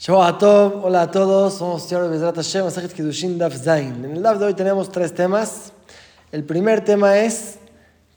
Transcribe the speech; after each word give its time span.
Shabbat 0.00 0.40
hola 0.44 1.02
a 1.02 1.10
todos, 1.10 1.54
somos 1.54 1.82
Señor 1.82 2.08
Bezrat 2.08 2.36
Hashem, 2.36 2.62
Masajit 2.62 2.92
Kiddushin 2.92 3.36
Daf 3.36 3.56
Zain. 3.56 4.04
En 4.04 4.12
el 4.12 4.22
Daf 4.22 4.38
de 4.38 4.44
hoy 4.44 4.54
tenemos 4.54 4.92
tres 4.92 5.12
temas. 5.12 5.72
El 6.30 6.44
primer 6.44 6.84
tema 6.84 7.18
es 7.18 7.56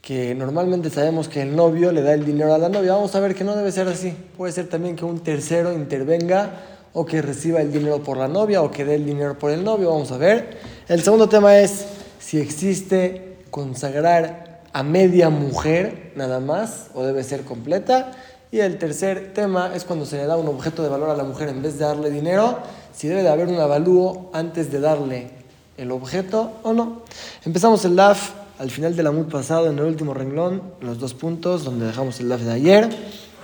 que 0.00 0.32
normalmente 0.32 0.90
sabemos 0.90 1.26
que 1.26 1.42
el 1.42 1.56
novio 1.56 1.90
le 1.90 2.02
da 2.02 2.14
el 2.14 2.24
dinero 2.24 2.54
a 2.54 2.58
la 2.58 2.68
novia. 2.68 2.92
Vamos 2.92 3.12
a 3.16 3.18
ver 3.18 3.34
que 3.34 3.42
no 3.42 3.56
debe 3.56 3.72
ser 3.72 3.88
así. 3.88 4.14
Puede 4.36 4.52
ser 4.52 4.68
también 4.68 4.94
que 4.94 5.04
un 5.04 5.24
tercero 5.24 5.72
intervenga 5.72 6.50
o 6.92 7.04
que 7.04 7.20
reciba 7.20 7.60
el 7.60 7.72
dinero 7.72 8.00
por 8.00 8.16
la 8.16 8.28
novia 8.28 8.62
o 8.62 8.70
que 8.70 8.84
dé 8.84 8.94
el 8.94 9.04
dinero 9.04 9.36
por 9.36 9.50
el 9.50 9.64
novio. 9.64 9.90
Vamos 9.90 10.12
a 10.12 10.18
ver. 10.18 10.58
El 10.86 11.02
segundo 11.02 11.28
tema 11.28 11.58
es 11.58 11.84
si 12.20 12.38
existe 12.38 13.38
consagrar 13.50 14.62
a 14.72 14.84
media 14.84 15.30
mujer 15.30 16.12
nada 16.14 16.38
más 16.38 16.90
o 16.94 17.02
debe 17.02 17.24
ser 17.24 17.42
completa. 17.42 18.12
Y 18.52 18.60
el 18.60 18.76
tercer 18.76 19.32
tema 19.32 19.74
es 19.74 19.84
cuando 19.84 20.04
se 20.04 20.18
le 20.18 20.26
da 20.26 20.36
un 20.36 20.46
objeto 20.46 20.82
de 20.82 20.90
valor 20.90 21.08
a 21.08 21.16
la 21.16 21.24
mujer 21.24 21.48
en 21.48 21.62
vez 21.62 21.78
de 21.78 21.86
darle 21.86 22.10
dinero, 22.10 22.58
si 22.94 23.08
debe 23.08 23.22
de 23.22 23.30
haber 23.30 23.48
un 23.48 23.58
avalúo 23.58 24.28
antes 24.34 24.70
de 24.70 24.78
darle 24.78 25.30
el 25.78 25.90
objeto 25.90 26.52
o 26.62 26.74
no. 26.74 27.00
Empezamos 27.46 27.82
el 27.86 27.96
DAF 27.96 28.32
al 28.58 28.70
final 28.70 28.94
del 28.94 29.06
amud 29.06 29.24
pasado, 29.24 29.70
en 29.70 29.78
el 29.78 29.86
último 29.86 30.12
renglón, 30.12 30.60
en 30.82 30.86
los 30.86 30.98
dos 30.98 31.14
puntos 31.14 31.64
donde 31.64 31.86
dejamos 31.86 32.20
el 32.20 32.28
DAF 32.28 32.42
de 32.42 32.52
ayer. 32.52 32.90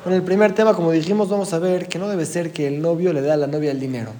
En 0.04 0.12
el 0.12 0.22
primer 0.22 0.54
tema, 0.54 0.74
como 0.74 0.90
dijimos, 0.90 1.30
vamos 1.30 1.54
a 1.54 1.58
ver 1.58 1.88
que 1.88 1.98
no 1.98 2.06
debe 2.06 2.26
ser 2.26 2.52
que 2.52 2.66
el 2.66 2.82
novio 2.82 3.14
le 3.14 3.22
dé 3.22 3.32
a 3.32 3.38
la 3.38 3.46
novia 3.46 3.70
el 3.70 3.80
dinero, 3.80 4.10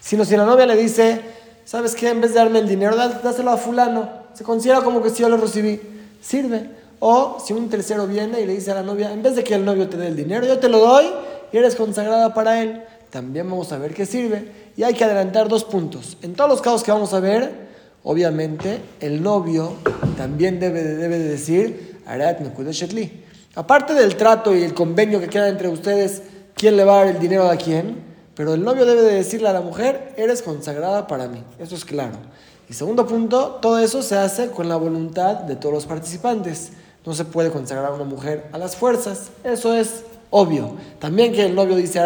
sino 0.00 0.24
si 0.24 0.36
la 0.36 0.44
novia 0.44 0.64
le 0.64 0.76
dice, 0.76 1.22
¿sabes 1.64 1.96
qué? 1.96 2.10
En 2.10 2.20
vez 2.20 2.34
de 2.34 2.38
darme 2.38 2.60
el 2.60 2.68
dinero, 2.68 2.96
dáselo 2.96 3.50
a 3.50 3.56
fulano. 3.56 4.08
Se 4.32 4.44
considera 4.44 4.80
como 4.82 5.02
que 5.02 5.10
si 5.10 5.22
yo 5.22 5.28
lo 5.28 5.38
recibí. 5.38 5.80
Sirve. 6.22 6.85
O 6.98 7.38
si 7.44 7.52
un 7.52 7.68
tercero 7.68 8.06
viene 8.06 8.40
y 8.40 8.46
le 8.46 8.54
dice 8.54 8.70
a 8.70 8.74
la 8.74 8.82
novia, 8.82 9.12
en 9.12 9.22
vez 9.22 9.36
de 9.36 9.44
que 9.44 9.54
el 9.54 9.64
novio 9.64 9.88
te 9.88 9.96
dé 9.96 10.08
el 10.08 10.16
dinero, 10.16 10.46
yo 10.46 10.58
te 10.58 10.68
lo 10.68 10.78
doy 10.78 11.06
y 11.52 11.56
eres 11.56 11.76
consagrada 11.76 12.32
para 12.34 12.62
él. 12.62 12.82
También 13.10 13.48
vamos 13.48 13.72
a 13.72 13.78
ver 13.78 13.94
qué 13.94 14.06
sirve. 14.06 14.50
Y 14.76 14.82
hay 14.82 14.94
que 14.94 15.04
adelantar 15.04 15.48
dos 15.48 15.64
puntos. 15.64 16.16
En 16.22 16.34
todos 16.34 16.50
los 16.50 16.60
casos 16.60 16.82
que 16.82 16.90
vamos 16.90 17.12
a 17.14 17.20
ver, 17.20 17.66
obviamente, 18.02 18.80
el 19.00 19.22
novio 19.22 19.74
también 20.16 20.60
debe, 20.60 20.82
debe 20.82 21.18
de 21.18 21.28
decir, 21.28 21.96
Aparte 23.54 23.94
del 23.94 24.16
trato 24.16 24.54
y 24.54 24.62
el 24.62 24.74
convenio 24.74 25.18
que 25.18 25.28
queda 25.28 25.48
entre 25.48 25.68
ustedes, 25.68 26.22
quién 26.54 26.76
le 26.76 26.84
va 26.84 26.94
a 26.94 27.04
dar 27.04 27.14
el 27.14 27.20
dinero 27.20 27.48
a 27.50 27.56
quién, 27.56 28.04
pero 28.34 28.54
el 28.54 28.62
novio 28.62 28.84
debe 28.84 29.02
de 29.02 29.14
decirle 29.14 29.48
a 29.48 29.52
la 29.52 29.62
mujer, 29.62 30.14
eres 30.16 30.42
consagrada 30.42 31.06
para 31.06 31.26
mí. 31.26 31.42
Eso 31.58 31.74
es 31.74 31.84
claro. 31.84 32.18
Y 32.68 32.74
segundo 32.74 33.06
punto, 33.06 33.58
todo 33.62 33.78
eso 33.78 34.02
se 34.02 34.16
hace 34.16 34.50
con 34.50 34.68
la 34.68 34.76
voluntad 34.76 35.36
de 35.36 35.56
todos 35.56 35.74
los 35.74 35.86
participantes. 35.86 36.72
No 37.06 37.14
se 37.14 37.24
puede 37.24 37.50
consagrar 37.50 37.86
a 37.86 37.94
una 37.94 38.04
mujer 38.04 38.48
a 38.52 38.58
las 38.58 38.76
fuerzas. 38.76 39.30
Eso 39.44 39.72
es 39.72 40.02
obvio. 40.30 40.74
También 40.98 41.32
que 41.32 41.46
el 41.46 41.54
novio 41.54 41.76
dice 41.76 42.00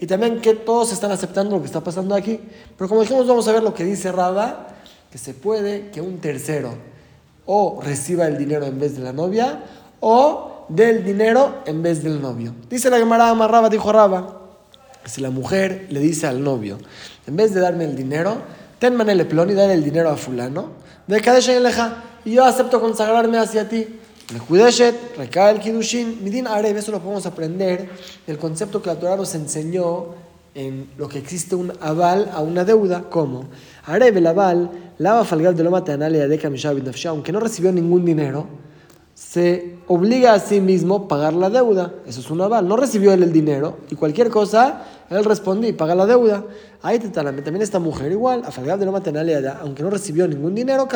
y 0.00 0.06
también 0.06 0.40
que 0.40 0.54
todos 0.54 0.92
están 0.92 1.10
aceptando 1.10 1.56
lo 1.56 1.62
que 1.62 1.66
está 1.66 1.80
pasando 1.80 2.14
aquí. 2.14 2.38
Pero 2.76 2.88
como 2.88 3.00
dijimos, 3.00 3.26
vamos 3.26 3.48
a 3.48 3.52
ver 3.52 3.62
lo 3.62 3.72
que 3.72 3.84
dice 3.84 4.12
Raba, 4.12 4.68
que 5.10 5.18
se 5.18 5.32
puede 5.32 5.90
que 5.90 6.00
un 6.00 6.18
tercero 6.18 6.74
o 7.46 7.80
reciba 7.82 8.26
el 8.26 8.38
dinero 8.38 8.66
en 8.66 8.78
vez 8.78 8.96
de 8.96 9.02
la 9.02 9.12
novia 9.12 9.62
o 10.00 10.66
del 10.68 11.04
dinero 11.04 11.62
en 11.66 11.82
vez 11.82 12.02
del 12.02 12.20
novio. 12.20 12.54
Dice 12.68 12.90
la 12.90 12.98
Gemara 12.98 13.32
Raba, 13.34 13.68
dijo 13.68 13.90
Raba, 13.90 14.40
si 15.04 15.20
la 15.20 15.30
mujer 15.30 15.86
le 15.90 16.00
dice 16.00 16.26
al 16.26 16.42
novio, 16.42 16.78
en 17.26 17.36
vez 17.36 17.54
de 17.54 17.60
darme 17.60 17.84
el 17.84 17.96
dinero, 17.96 18.36
ten 18.78 18.96
manele 18.96 19.24
plon 19.24 19.50
y 19.50 19.54
dale 19.54 19.74
el 19.74 19.84
dinero 19.84 20.10
a 20.10 20.16
fulano, 20.16 20.70
de 21.06 21.20
Kadesh 21.20 21.50
y 22.24 22.32
yo 22.32 22.44
acepto 22.44 22.80
consagrarme 22.80 23.38
hacia 23.38 23.68
ti. 23.68 23.86
Mekudeshet, 24.32 25.16
recae 25.16 25.52
el 25.52 25.60
Kidushin, 25.60 26.24
Midin 26.24 26.46
Areb, 26.46 26.76
eso 26.76 26.90
lo 26.90 27.00
podemos 27.00 27.26
aprender 27.26 27.90
del 28.26 28.38
concepto 28.38 28.80
que 28.80 28.88
la 28.88 28.98
Torah 28.98 29.16
nos 29.16 29.34
enseñó 29.34 30.06
en 30.54 30.88
lo 30.96 31.08
que 31.08 31.18
existe 31.18 31.54
un 31.54 31.72
aval 31.80 32.30
a 32.32 32.40
una 32.40 32.64
deuda, 32.64 33.10
como 33.10 33.46
Areb 33.84 34.16
el 34.16 34.26
aval, 34.26 34.70
lava 34.98 35.24
falgal 35.24 35.54
de 35.54 35.64
loma 35.64 35.82
de 35.82 37.06
aunque 37.08 37.32
no 37.32 37.40
recibió 37.40 37.72
ningún 37.72 38.04
dinero, 38.04 38.46
se 39.14 39.76
obliga 39.86 40.32
a 40.34 40.40
sí 40.40 40.60
mismo 40.60 40.96
a 40.96 41.08
pagar 41.08 41.34
la 41.34 41.50
deuda. 41.50 41.94
Eso 42.06 42.20
es 42.20 42.30
un 42.30 42.40
aval. 42.40 42.66
No 42.66 42.76
recibió 42.76 43.12
él 43.12 43.22
el 43.22 43.32
dinero 43.32 43.78
y 43.90 43.94
cualquier 43.94 44.30
cosa, 44.30 44.84
él 45.10 45.24
responde 45.24 45.68
y 45.68 45.72
paga 45.72 45.94
la 45.94 46.06
deuda. 46.06 46.44
Ahí 46.82 46.98
también 46.98 47.62
esta 47.62 47.78
mujer 47.78 48.12
igual, 48.12 48.42
a 48.44 48.50
de 48.78 48.86
no 48.86 48.92
aunque 49.60 49.82
no 49.82 49.90
recibió 49.90 50.26
ningún 50.26 50.54
dinero, 50.54 50.88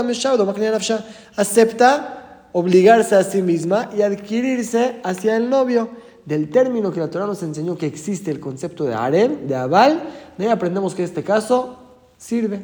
acepta 1.36 2.46
obligarse 2.52 3.14
a 3.14 3.22
sí 3.22 3.42
misma 3.42 3.90
y 3.96 4.02
adquirirse 4.02 5.00
hacia 5.02 5.36
el 5.36 5.48
novio. 5.48 5.88
Del 6.24 6.50
término 6.50 6.92
que 6.92 7.00
la 7.00 7.08
Torah 7.08 7.26
nos 7.26 7.42
enseñó 7.42 7.78
que 7.78 7.86
existe 7.86 8.30
el 8.30 8.38
concepto 8.38 8.84
de 8.84 8.94
harem, 8.94 9.46
de 9.46 9.54
aval, 9.54 10.02
de 10.36 10.44
ahí 10.44 10.50
aprendemos 10.50 10.94
que 10.94 11.02
este 11.02 11.22
caso 11.22 11.78
sirve. 12.18 12.60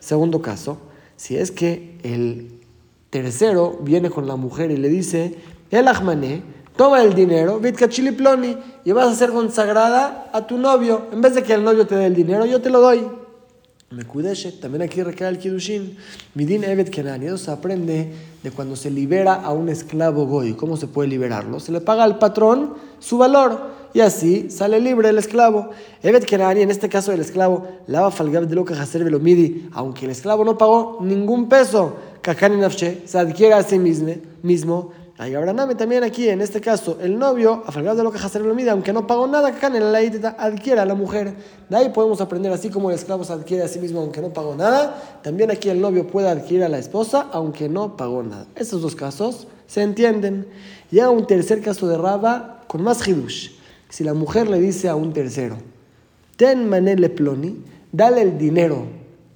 Segundo 0.00 0.40
caso, 0.40 0.78
si 1.16 1.36
es 1.36 1.50
que 1.50 1.98
el 2.02 2.60
tercero 3.10 3.78
viene 3.82 4.08
con 4.08 4.26
la 4.26 4.36
mujer 4.36 4.70
y 4.70 4.78
le 4.78 4.88
dice, 4.88 5.36
el 5.70 5.88
Ahmané, 5.88 6.42
toma 6.76 7.02
el 7.02 7.14
dinero, 7.14 7.60
ploni, 8.12 8.56
y 8.84 8.92
vas 8.92 9.08
a 9.08 9.14
ser 9.14 9.30
consagrada 9.30 10.30
a 10.32 10.46
tu 10.46 10.58
novio. 10.58 11.06
En 11.12 11.20
vez 11.20 11.34
de 11.34 11.42
que 11.42 11.54
el 11.54 11.64
novio 11.64 11.86
te 11.86 11.96
dé 11.96 12.06
el 12.06 12.14
dinero, 12.14 12.46
yo 12.46 12.60
te 12.60 12.70
lo 12.70 12.80
doy. 12.80 13.06
Me 13.88 14.04
también 14.60 14.82
aquí 14.82 15.00
recae 15.00 15.28
el 15.28 15.38
Kidushin. 15.38 15.96
Midin 16.34 16.64
Evet 16.64 16.90
Kenan. 16.90 17.22
Y 17.22 17.26
eso 17.26 17.38
se 17.38 17.50
aprende 17.52 18.12
de 18.42 18.50
cuando 18.50 18.74
se 18.74 18.90
libera 18.90 19.34
a 19.34 19.52
un 19.52 19.68
esclavo 19.68 20.26
goy. 20.26 20.54
¿Cómo 20.54 20.76
se 20.76 20.88
puede 20.88 21.08
liberarlo? 21.08 21.60
Se 21.60 21.70
le 21.70 21.80
paga 21.80 22.02
al 22.02 22.18
patrón 22.18 22.74
su 22.98 23.16
valor. 23.16 23.76
Y 23.94 24.00
así 24.00 24.50
sale 24.50 24.80
libre 24.80 25.08
el 25.10 25.18
esclavo. 25.18 25.70
Evet 26.02 26.24
Kenani, 26.24 26.62
en 26.62 26.70
este 26.72 26.88
caso 26.88 27.12
el 27.12 27.20
esclavo, 27.20 27.66
lava 27.86 28.10
falgab 28.10 28.48
de 28.48 28.56
lo 28.56 28.64
que 28.64 28.74
midi, 29.20 29.68
aunque 29.72 30.04
el 30.04 30.10
esclavo 30.10 30.44
no 30.44 30.58
pagó 30.58 30.98
ningún 31.00 31.48
peso 31.48 31.96
se 33.06 33.18
adquiere 33.18 33.54
a 33.54 33.62
sí 33.62 33.78
mismo 33.78 34.92
hay 35.18 35.34
Abraham 35.34 35.74
también 35.78 36.04
aquí, 36.04 36.28
en 36.28 36.42
este 36.42 36.60
caso, 36.60 36.98
el 37.00 37.18
novio, 37.18 37.64
a 37.66 37.72
de 37.72 38.02
lo 38.02 38.12
que 38.12 38.38
lo 38.38 38.54
mide, 38.54 38.68
aunque 38.68 38.92
no 38.92 39.06
pagó 39.06 39.26
nada, 39.26 39.48
en 39.48 39.92
la 39.92 39.98
adquiere 40.38 40.78
a 40.78 40.84
la 40.84 40.94
mujer. 40.94 41.34
De 41.70 41.76
ahí 41.76 41.88
podemos 41.88 42.20
aprender, 42.20 42.52
así 42.52 42.68
como 42.68 42.90
el 42.90 42.96
esclavo 42.96 43.24
se 43.24 43.32
adquiere 43.32 43.62
a 43.62 43.68
sí 43.68 43.78
mismo, 43.78 44.00
aunque 44.00 44.20
no 44.20 44.34
pagó 44.34 44.54
nada, 44.54 45.20
también 45.22 45.50
aquí 45.50 45.70
el 45.70 45.80
novio 45.80 46.06
puede 46.06 46.28
adquirir 46.28 46.64
a 46.64 46.68
la 46.68 46.78
esposa, 46.78 47.28
aunque 47.32 47.66
no 47.66 47.96
pagó 47.96 48.22
nada. 48.22 48.46
Estos 48.56 48.82
dos 48.82 48.94
casos 48.94 49.46
se 49.66 49.82
entienden. 49.82 50.46
Llega 50.90 51.08
un 51.08 51.26
tercer 51.26 51.62
caso 51.62 51.88
de 51.88 51.96
Raba 51.96 52.64
con 52.66 52.82
más 52.82 53.06
hidush. 53.08 53.52
Si 53.88 54.04
la 54.04 54.12
mujer 54.12 54.50
le 54.50 54.60
dice 54.60 54.90
a 54.90 54.96
un 54.96 55.14
tercero, 55.14 55.56
ten 56.36 56.68
manele 56.68 57.08
ploni, 57.08 57.64
dale 57.90 58.20
el 58.20 58.36
dinero 58.36 58.84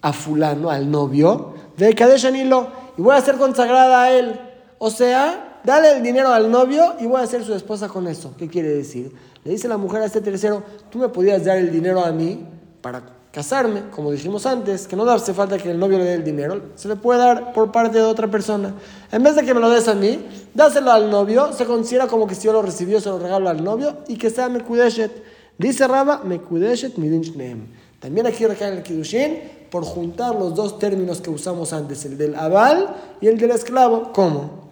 a 0.02 0.12
fulano, 0.12 0.68
al 0.70 0.90
novio, 0.90 1.54
de 1.78 1.94
Kadesh 1.94 2.26
Anilo 2.26 2.68
y 2.98 3.02
voy 3.02 3.16
a 3.16 3.20
ser 3.22 3.36
consagrada 3.36 4.02
a 4.02 4.12
él. 4.12 4.38
O 4.78 4.90
sea, 4.90 5.49
dale 5.64 5.92
el 5.92 6.02
dinero 6.02 6.28
al 6.28 6.50
novio 6.50 6.94
y 7.00 7.06
voy 7.06 7.20
a 7.20 7.26
ser 7.26 7.44
su 7.44 7.54
esposa 7.54 7.88
con 7.88 8.06
eso. 8.08 8.34
¿Qué 8.38 8.48
quiere 8.48 8.68
decir? 8.68 9.12
Le 9.44 9.52
dice 9.52 9.68
la 9.68 9.76
mujer 9.76 10.02
a 10.02 10.06
este 10.06 10.20
tercero, 10.20 10.62
tú 10.90 10.98
me 10.98 11.08
podías 11.08 11.44
dar 11.44 11.56
el 11.56 11.72
dinero 11.72 12.04
a 12.04 12.12
mí 12.12 12.46
para 12.80 13.02
casarme, 13.32 13.84
como 13.90 14.10
dijimos 14.10 14.44
antes, 14.44 14.86
que 14.86 14.96
no 14.96 15.08
hace 15.08 15.32
falta 15.32 15.56
que 15.56 15.70
el 15.70 15.78
novio 15.78 15.98
le 15.98 16.04
dé 16.04 16.14
el 16.14 16.24
dinero, 16.24 16.60
se 16.74 16.88
le 16.88 16.96
puede 16.96 17.20
dar 17.20 17.52
por 17.52 17.70
parte 17.70 17.98
de 17.98 18.04
otra 18.04 18.28
persona. 18.28 18.74
En 19.12 19.22
vez 19.22 19.36
de 19.36 19.44
que 19.44 19.54
me 19.54 19.60
lo 19.60 19.70
des 19.70 19.86
a 19.88 19.94
mí, 19.94 20.26
dáselo 20.52 20.90
al 20.90 21.10
novio, 21.10 21.52
se 21.52 21.64
considera 21.64 22.06
como 22.08 22.26
que 22.26 22.34
si 22.34 22.46
yo 22.46 22.52
lo 22.52 22.62
recibió, 22.62 23.00
se 23.00 23.08
lo 23.08 23.18
regalo 23.18 23.48
al 23.48 23.62
novio 23.62 23.98
y 24.08 24.16
que 24.16 24.30
sea 24.30 24.48
Mekudeshet. 24.48 25.10
Dice 25.58 25.86
Raba, 25.86 26.22
Mekudeshet 26.24 26.96
midin 26.96 27.68
También 28.00 28.26
aquí 28.26 28.46
recae 28.46 28.76
el 28.76 28.82
Kidushin, 28.82 29.60
por 29.70 29.84
juntar 29.84 30.34
los 30.34 30.54
dos 30.54 30.78
términos 30.78 31.20
que 31.20 31.30
usamos 31.30 31.72
antes, 31.72 32.04
el 32.04 32.18
del 32.18 32.34
aval 32.34 32.96
y 33.20 33.28
el 33.28 33.38
del 33.38 33.52
esclavo. 33.52 34.12
¿Cómo? 34.12 34.69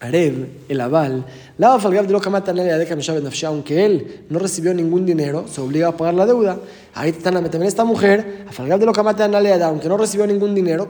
Arev, 0.00 0.46
el 0.68 0.80
aval, 0.80 1.24
la 1.58 1.74
de 2.06 2.12
lo 2.12 2.20
que 2.20 2.28
aunque 3.46 3.86
él 3.86 4.24
no 4.28 4.38
recibió 4.38 4.74
ningún 4.74 5.06
dinero, 5.06 5.46
se 5.48 5.62
obliga 5.62 5.88
a 5.88 5.96
pagar 5.96 6.12
la 6.12 6.26
deuda. 6.26 6.58
Ahí 6.92 7.12
también 7.12 7.62
esta 7.62 7.84
mujer, 7.84 8.44
a 8.46 8.52
de 8.78 8.84
lo 8.84 8.92
que 8.92 9.00
aunque 9.64 9.88
no 9.88 9.96
recibió 9.96 10.26
ningún 10.26 10.54
dinero, 10.54 10.86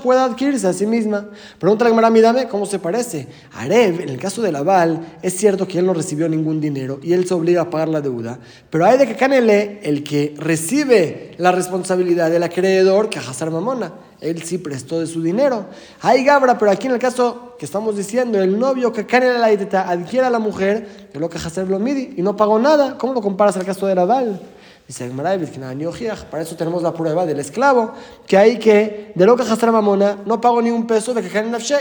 puede 0.00 0.20
adquirirse 0.20 0.68
a 0.68 0.72
sí 0.72 0.86
misma. 0.86 1.30
Pregunta 1.58 1.86
Gemara, 1.86 2.08
dame 2.20 2.46
cómo 2.46 2.66
se 2.66 2.78
parece. 2.78 3.26
Arev, 3.52 4.00
en 4.00 4.10
el 4.10 4.18
caso 4.18 4.42
del 4.42 4.54
aval, 4.54 5.18
es 5.22 5.36
cierto 5.36 5.66
que 5.66 5.80
él 5.80 5.86
no 5.86 5.94
recibió 5.94 6.28
ningún 6.28 6.60
dinero 6.60 7.00
y 7.02 7.12
él 7.12 7.26
se 7.26 7.34
obliga 7.34 7.62
a 7.62 7.70
pagar 7.70 7.88
la 7.88 8.00
deuda. 8.00 8.38
Pero 8.70 8.86
hay 8.86 8.96
de 8.96 9.08
que 9.08 9.16
Canele, 9.16 9.80
el 9.82 10.04
que 10.04 10.34
recibe 10.36 11.32
la 11.38 11.50
responsabilidad 11.50 12.30
del 12.30 12.44
acreedor, 12.44 13.08
que 13.08 13.18
a 13.18 13.50
Mamona 13.50 13.92
él 14.20 14.42
sí 14.42 14.58
prestó 14.58 15.00
de 15.00 15.06
su 15.06 15.22
dinero. 15.22 15.66
Hay 16.02 16.24
Gabra, 16.24 16.58
pero 16.58 16.70
aquí 16.70 16.86
en 16.86 16.94
el 16.94 16.98
caso 16.98 17.54
que 17.58 17.64
estamos 17.64 17.96
diciendo, 17.96 18.40
el 18.40 18.58
novio 18.58 18.92
que 18.92 19.06
cae 19.06 19.34
en 19.34 19.40
la 19.40 19.50
adquiere 19.82 20.26
a 20.26 20.30
la 20.30 20.38
mujer, 20.38 21.08
que 21.12 21.18
lo 21.18 21.28
que 21.30 21.38
hacer 21.38 21.68
lo 21.68 21.78
midi 21.78 22.14
y 22.16 22.22
no 22.22 22.36
pagó 22.36 22.58
nada. 22.58 22.98
¿Cómo 22.98 23.14
lo 23.14 23.22
comparas 23.22 23.56
al 23.56 23.64
caso 23.64 23.86
de 23.86 23.94
Raval? 23.94 24.40
Dice 24.90 25.08
para 25.08 26.42
eso 26.42 26.56
tenemos 26.56 26.82
la 26.82 26.92
prueba 26.92 27.24
del 27.24 27.38
esclavo, 27.38 27.92
que 28.26 28.36
hay 28.36 28.58
que, 28.58 29.12
de 29.14 29.24
lo 29.24 29.36
que 29.36 29.44
jastra 29.44 29.70
mamona, 29.70 30.18
no 30.26 30.40
pago 30.40 30.60
ni 30.60 30.72
un 30.72 30.84
peso 30.84 31.14
de 31.14 31.22
que 31.22 31.30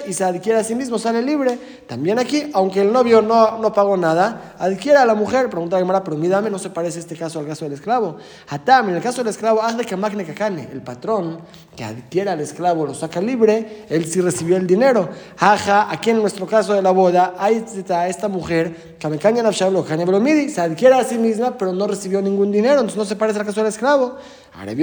y 0.08 0.14
se 0.14 0.24
adquiere 0.24 0.60
a 0.60 0.64
sí 0.64 0.76
mismo, 0.76 1.00
sale 1.00 1.24
libre. 1.24 1.58
También 1.88 2.20
aquí, 2.20 2.52
aunque 2.54 2.82
el 2.82 2.94
novio 2.94 3.24
no, 3.24 3.58
no 3.58 3.74
pagó 3.74 3.98
nada, 3.98 4.54
adquiere 4.60 5.00
a 5.00 5.08
la 5.08 5.16
mujer, 5.16 5.50
pregunta 5.50 5.78
a 5.78 5.80
Gemara, 5.80 6.04
pero 6.04 6.18
mírame, 6.18 6.52
no 6.52 6.60
se 6.60 6.70
parece 6.70 7.00
este 7.00 7.16
caso 7.16 7.40
al 7.40 7.48
caso 7.48 7.66
del 7.66 7.74
esclavo. 7.74 8.18
Hatam, 8.48 8.90
en 8.90 8.98
el 8.98 9.02
caso 9.02 9.24
del 9.24 9.30
esclavo, 9.30 9.64
haz 9.64 9.76
de 9.76 9.86
que 9.86 9.96
magne 9.96 10.24
cacane, 10.24 10.70
el 10.72 10.84
patrón 10.84 11.40
que 11.76 11.84
adquiere 11.84 12.30
al 12.30 12.42
esclavo, 12.42 12.86
lo 12.86 12.94
saca 12.94 13.20
libre, 13.20 13.86
él 13.90 14.06
sí 14.06 14.22
recibió 14.22 14.56
el 14.56 14.68
dinero. 14.68 15.10
Jaja, 15.36 15.92
aquí 15.92 16.12
en 16.12 16.18
nuestro 16.18 16.46
caso 16.46 16.76
de 16.76 16.84
la 16.84 16.92
boda, 16.92 17.34
está 17.80 18.08
esta 18.08 18.28
mujer, 18.28 18.98
que 19.00 19.08
me 19.08 19.18
caña 19.18 19.42
se 19.52 20.62
adquiere 20.62 20.96
a 20.96 21.04
sí 21.04 21.18
misma, 21.18 21.58
pero 21.58 21.74
no 21.74 21.88
recibió 21.88 22.22
ningún 22.22 22.52
dinero, 22.52 22.82
entonces 22.82 22.99
no 23.00 23.06
se 23.06 23.16
parece 23.16 23.40
al 23.40 23.46
caso 23.46 23.62
del 23.62 23.70
esclavo. 23.70 24.18
Ahora 24.54 24.76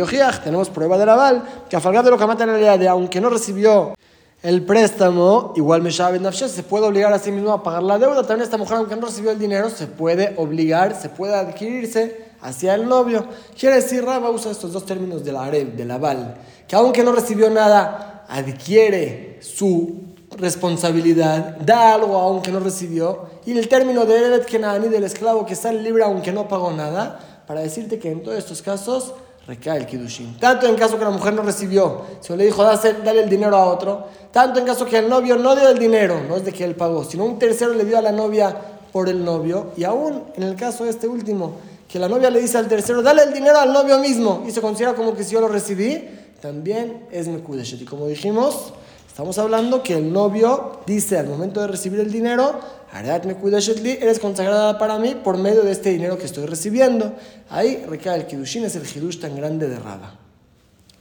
tenemos 0.42 0.70
prueba 0.70 0.98
de 0.98 1.06
Laval, 1.06 1.44
que 1.68 1.76
a 1.76 1.80
falgar 1.80 2.04
de 2.04 2.10
lo 2.10 2.18
que 2.18 2.26
mata 2.26 2.44
en 2.44 2.50
realidad, 2.50 2.78
de 2.78 2.88
aunque 2.88 3.20
no 3.20 3.28
recibió 3.28 3.94
el 4.42 4.64
préstamo, 4.64 5.52
igual 5.56 5.82
me 5.82 5.92
se 5.92 6.62
puede 6.62 6.86
obligar 6.86 7.12
a 7.12 7.18
sí 7.18 7.30
mismo 7.30 7.52
a 7.52 7.62
pagar 7.62 7.82
la 7.82 7.98
deuda. 7.98 8.22
También 8.22 8.42
esta 8.42 8.56
mujer, 8.56 8.78
aunque 8.78 8.96
no 8.96 9.06
recibió 9.06 9.30
el 9.30 9.38
dinero, 9.38 9.70
se 9.70 9.86
puede 9.86 10.34
obligar, 10.38 10.94
se 11.00 11.08
puede 11.08 11.34
adquirirse 11.34 12.26
hacia 12.40 12.74
el 12.74 12.88
novio. 12.88 13.26
Quiere 13.58 13.76
decir, 13.76 14.04
Raba 14.04 14.30
usa 14.30 14.50
estos 14.50 14.72
dos 14.72 14.86
términos 14.86 15.24
de 15.24 15.32
la 15.32 15.44
Areb, 15.44 15.74
de 15.74 15.84
Laval, 15.84 16.36
que 16.66 16.76
aunque 16.76 17.02
no 17.02 17.12
recibió 17.12 17.50
nada, 17.50 18.24
adquiere 18.28 19.38
su 19.42 20.06
responsabilidad, 20.38 21.56
da 21.58 21.94
algo 21.94 22.16
aunque 22.18 22.50
no 22.50 22.60
recibió, 22.60 23.26
y 23.44 23.56
el 23.56 23.68
término 23.68 24.04
de 24.04 24.18
Erevet 24.18 24.46
Kenani, 24.46 24.88
del 24.88 25.04
esclavo 25.04 25.46
que 25.46 25.54
sale 25.54 25.82
libre 25.82 26.04
aunque 26.04 26.32
no 26.32 26.48
pagó 26.48 26.72
nada, 26.72 27.35
para 27.46 27.60
decirte 27.60 27.98
que 27.98 28.10
en 28.10 28.22
todos 28.22 28.38
estos 28.38 28.62
casos 28.62 29.12
recae 29.46 29.78
el 29.78 29.86
Kiddushin. 29.86 30.38
Tanto 30.38 30.66
en 30.66 30.74
caso 30.74 30.98
que 30.98 31.04
la 31.04 31.10
mujer 31.10 31.32
no 31.32 31.42
recibió, 31.42 32.02
si 32.20 32.34
le 32.36 32.44
dijo 32.44 32.64
dale 32.64 33.22
el 33.22 33.28
dinero 33.28 33.56
a 33.56 33.66
otro, 33.66 34.06
tanto 34.32 34.58
en 34.58 34.66
caso 34.66 34.84
que 34.86 34.98
el 34.98 35.08
novio 35.08 35.36
no 35.36 35.54
dio 35.54 35.68
el 35.68 35.78
dinero, 35.78 36.20
no 36.28 36.36
es 36.36 36.44
de 36.44 36.52
que 36.52 36.64
él 36.64 36.74
pagó, 36.74 37.04
sino 37.04 37.24
un 37.24 37.38
tercero 37.38 37.72
le 37.72 37.84
dio 37.84 37.96
a 37.98 38.02
la 38.02 38.12
novia 38.12 38.54
por 38.92 39.08
el 39.08 39.24
novio, 39.24 39.72
y 39.76 39.84
aún 39.84 40.24
en 40.34 40.42
el 40.42 40.56
caso 40.56 40.84
de 40.84 40.90
este 40.90 41.06
último, 41.06 41.52
que 41.88 41.98
la 41.98 42.08
novia 42.08 42.30
le 42.30 42.40
dice 42.40 42.58
al 42.58 42.66
tercero, 42.66 43.02
dale 43.02 43.22
el 43.22 43.32
dinero 43.32 43.58
al 43.58 43.72
novio 43.72 43.98
mismo, 43.98 44.42
y 44.46 44.50
se 44.50 44.60
considera 44.60 44.94
como 44.94 45.14
que 45.14 45.22
si 45.22 45.34
yo 45.34 45.40
lo 45.40 45.48
recibí, 45.48 46.08
también 46.40 47.06
es 47.10 47.28
Mekudeshet. 47.28 47.80
Y 47.82 47.84
como 47.84 48.06
dijimos, 48.06 48.72
Estamos 49.16 49.38
hablando 49.38 49.82
que 49.82 49.94
el 49.94 50.12
novio 50.12 50.80
dice 50.86 51.16
al 51.16 51.26
momento 51.26 51.62
de 51.62 51.68
recibir 51.68 52.00
el 52.00 52.12
dinero, 52.12 52.60
eres 52.92 54.18
consagrada 54.20 54.78
para 54.78 54.98
mí 54.98 55.16
por 55.24 55.38
medio 55.38 55.62
de 55.62 55.72
este 55.72 55.88
dinero 55.88 56.18
que 56.18 56.26
estoy 56.26 56.44
recibiendo. 56.44 57.14
Ahí 57.48 57.82
recae 57.88 58.18
el 58.18 58.26
Kidushin, 58.26 58.66
es 58.66 58.76
el 58.76 58.82
Hidush 58.82 59.18
tan 59.18 59.34
grande 59.34 59.70
de 59.70 59.78
Raba. 59.78 60.16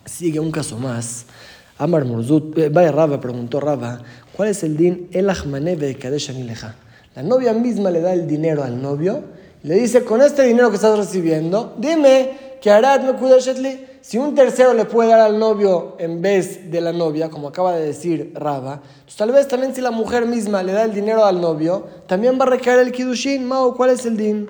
Sigue 0.05 0.39
un 0.39 0.49
caso 0.49 0.77
más. 0.77 1.25
Amar 1.77 2.05
Murzut, 2.05 2.57
eh, 2.57 2.69
vaya 2.69 2.93
Raba, 2.93 3.19
preguntó 3.19 3.59
Raba, 3.59 4.01
¿cuál 4.33 4.47
es 4.47 4.63
el 4.63 4.77
din 4.77 5.09
El 5.11 5.27
de 5.77 5.97
Kadesh 5.97 6.31
La 7.15 7.21
novia 7.21 7.51
misma 7.51 7.91
le 7.91 7.99
da 7.99 8.13
el 8.13 8.25
dinero 8.27 8.63
al 8.63 8.81
novio, 8.81 9.25
le 9.63 9.75
dice, 9.75 10.05
con 10.05 10.21
este 10.21 10.43
dinero 10.43 10.69
que 10.69 10.77
estás 10.77 10.97
recibiendo, 10.97 11.75
dime 11.77 12.55
que 12.61 12.71
hará 12.71 12.97
Mekudeshetli 12.97 13.94
si 14.07 14.19
un 14.19 14.35
tercero 14.35 14.75
le 14.75 14.85
puede 14.85 15.09
dar 15.09 15.21
al 15.21 15.39
novio 15.39 15.95
en 15.97 16.21
vez 16.21 16.69
de 16.69 16.79
la 16.79 16.93
novia, 16.93 17.31
como 17.31 17.47
acaba 17.47 17.75
de 17.75 17.87
decir 17.87 18.33
Raba, 18.35 18.83
pues 19.03 19.15
tal 19.15 19.31
vez 19.31 19.47
también 19.47 19.73
si 19.73 19.81
la 19.81 19.89
mujer 19.89 20.27
misma 20.27 20.61
le 20.61 20.73
da 20.73 20.83
el 20.83 20.93
dinero 20.93 21.25
al 21.25 21.41
novio, 21.41 21.87
también 22.05 22.37
va 22.39 22.43
a 22.43 22.49
recaer 22.49 22.81
el 22.81 22.91
kiddushin. 22.91 23.43
Mao, 23.43 23.73
¿cuál 23.75 23.89
es 23.89 24.05
el 24.05 24.15
din? 24.15 24.47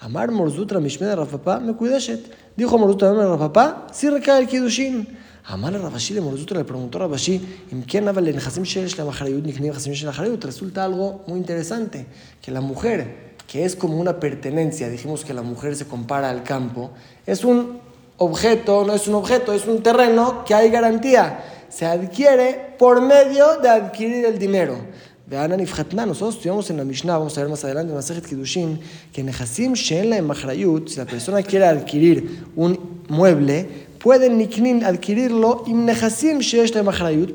Amar 0.00 0.30
Morzutra 0.30 0.78
Mishmeda 0.78 1.16
Rafapá 1.16 1.58
me 1.58 1.72
cuideshet. 1.72 2.20
Dijo 2.54 2.76
Morzutra 2.76 3.14
Rafapá, 3.14 3.86
sí 3.92 4.10
recae 4.10 4.42
el 4.42 4.46
kiddushin. 4.46 5.08
Amar 5.46 5.74
a 5.74 5.78
Rabashi 5.78 6.12
le 6.12 6.20
Morzutra 6.20 6.58
le 6.58 6.64
preguntó 6.64 6.98
a 6.98 7.00
Rabashi, 7.00 7.64
¿en 7.72 7.84
qué 7.84 8.02
le 8.02 8.12
Resulta 10.42 10.84
algo 10.84 11.24
muy 11.26 11.38
interesante, 11.38 12.06
que 12.42 12.50
la 12.50 12.60
mujer, 12.60 13.36
que 13.46 13.64
es 13.64 13.74
como 13.74 13.96
una 13.96 14.20
pertenencia, 14.20 14.90
dijimos 14.90 15.24
que 15.24 15.32
la 15.32 15.40
mujer 15.40 15.76
se 15.76 15.86
compara 15.86 16.28
al 16.28 16.42
campo, 16.42 16.90
es 17.24 17.42
un 17.42 17.87
objeto, 18.18 18.84
no 18.84 18.94
es 18.94 19.08
un 19.08 19.14
objeto, 19.14 19.52
es 19.52 19.66
un 19.66 19.82
terreno 19.82 20.44
que 20.44 20.54
hay 20.54 20.70
garantía. 20.70 21.44
Se 21.68 21.86
adquiere 21.86 22.74
por 22.78 23.00
medio 23.00 23.56
de 23.56 23.68
adquirir 23.68 24.24
el 24.26 24.38
dinero. 24.38 24.76
Vean, 25.26 25.50
nosotros 25.50 26.36
estudiamos 26.36 26.70
en 26.70 26.78
la 26.78 26.84
Mishnah, 26.84 27.18
vamos 27.18 27.36
a 27.36 27.42
ver 27.42 27.50
más 27.50 27.62
adelante 27.62 27.90
en 27.90 27.96
Masejet 27.96 28.26
Kiddushin, 28.26 28.80
que 29.12 29.20
en 29.20 29.28
Hasim 29.28 29.74
Shen 29.74 30.08
la 30.08 30.16
si 30.86 30.96
la 30.96 31.04
persona 31.04 31.42
quiere 31.42 31.66
adquirir 31.66 32.46
un 32.56 33.02
mueble, 33.08 33.87
pueden 33.98 34.38
niknin 34.38 34.84
adquirirlo 34.84 35.64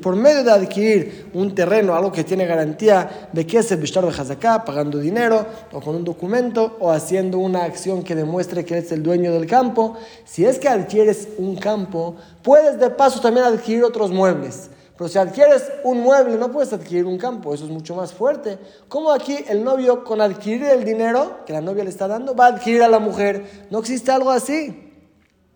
por 0.02 0.16
medio 0.16 0.44
de 0.44 0.52
adquirir 0.52 1.30
un 1.34 1.54
terreno, 1.54 1.96
algo 1.96 2.12
que 2.12 2.24
tiene 2.24 2.46
garantía 2.46 3.30
de 3.32 3.46
que 3.46 3.64
se 3.64 3.78
de 3.78 4.08
hazaká, 4.10 4.64
pagando 4.66 4.98
dinero 4.98 5.46
o 5.72 5.82
con 5.82 5.96
un 5.96 6.04
documento 6.04 6.78
o 6.80 6.92
haciendo 6.92 7.40
una 7.40 7.64
acción 7.64 8.04
que 8.04 8.16
demuestre 8.16 8.66
que 8.66 8.78
es 8.78 8.92
el 8.92 9.04
dueño 9.04 9.32
del 9.32 9.46
campo. 9.46 9.98
Si 10.26 10.46
es 10.46 10.60
que 10.60 10.70
adquieres 10.70 11.28
un 11.38 11.56
campo, 11.56 12.16
puedes 12.42 12.80
de 12.80 12.90
paso 12.90 13.20
también 13.20 13.46
adquirir 13.46 13.84
otros 13.84 14.12
muebles. 14.12 14.70
Pero 14.98 15.10
si 15.10 15.18
adquieres 15.18 15.64
un 15.84 16.02
mueble, 16.02 16.38
no 16.38 16.52
puedes 16.52 16.72
adquirir 16.72 17.06
un 17.06 17.18
campo, 17.18 17.54
eso 17.54 17.66
es 17.66 17.72
mucho 17.72 17.96
más 17.96 18.14
fuerte. 18.14 18.60
Como 18.88 19.12
aquí 19.12 19.38
el 19.48 19.64
novio, 19.64 20.04
con 20.04 20.22
adquirir 20.22 20.66
el 20.66 20.86
dinero 20.86 21.40
que 21.46 21.54
la 21.54 21.62
novia 21.62 21.84
le 21.84 21.90
está 21.90 22.08
dando, 22.08 22.36
va 22.36 22.46
a 22.46 22.50
adquirir 22.50 22.84
a 22.84 22.88
la 22.88 23.00
mujer. 23.00 23.66
No 23.72 23.80
existe 23.80 24.12
algo 24.12 24.30
así. 24.30 24.83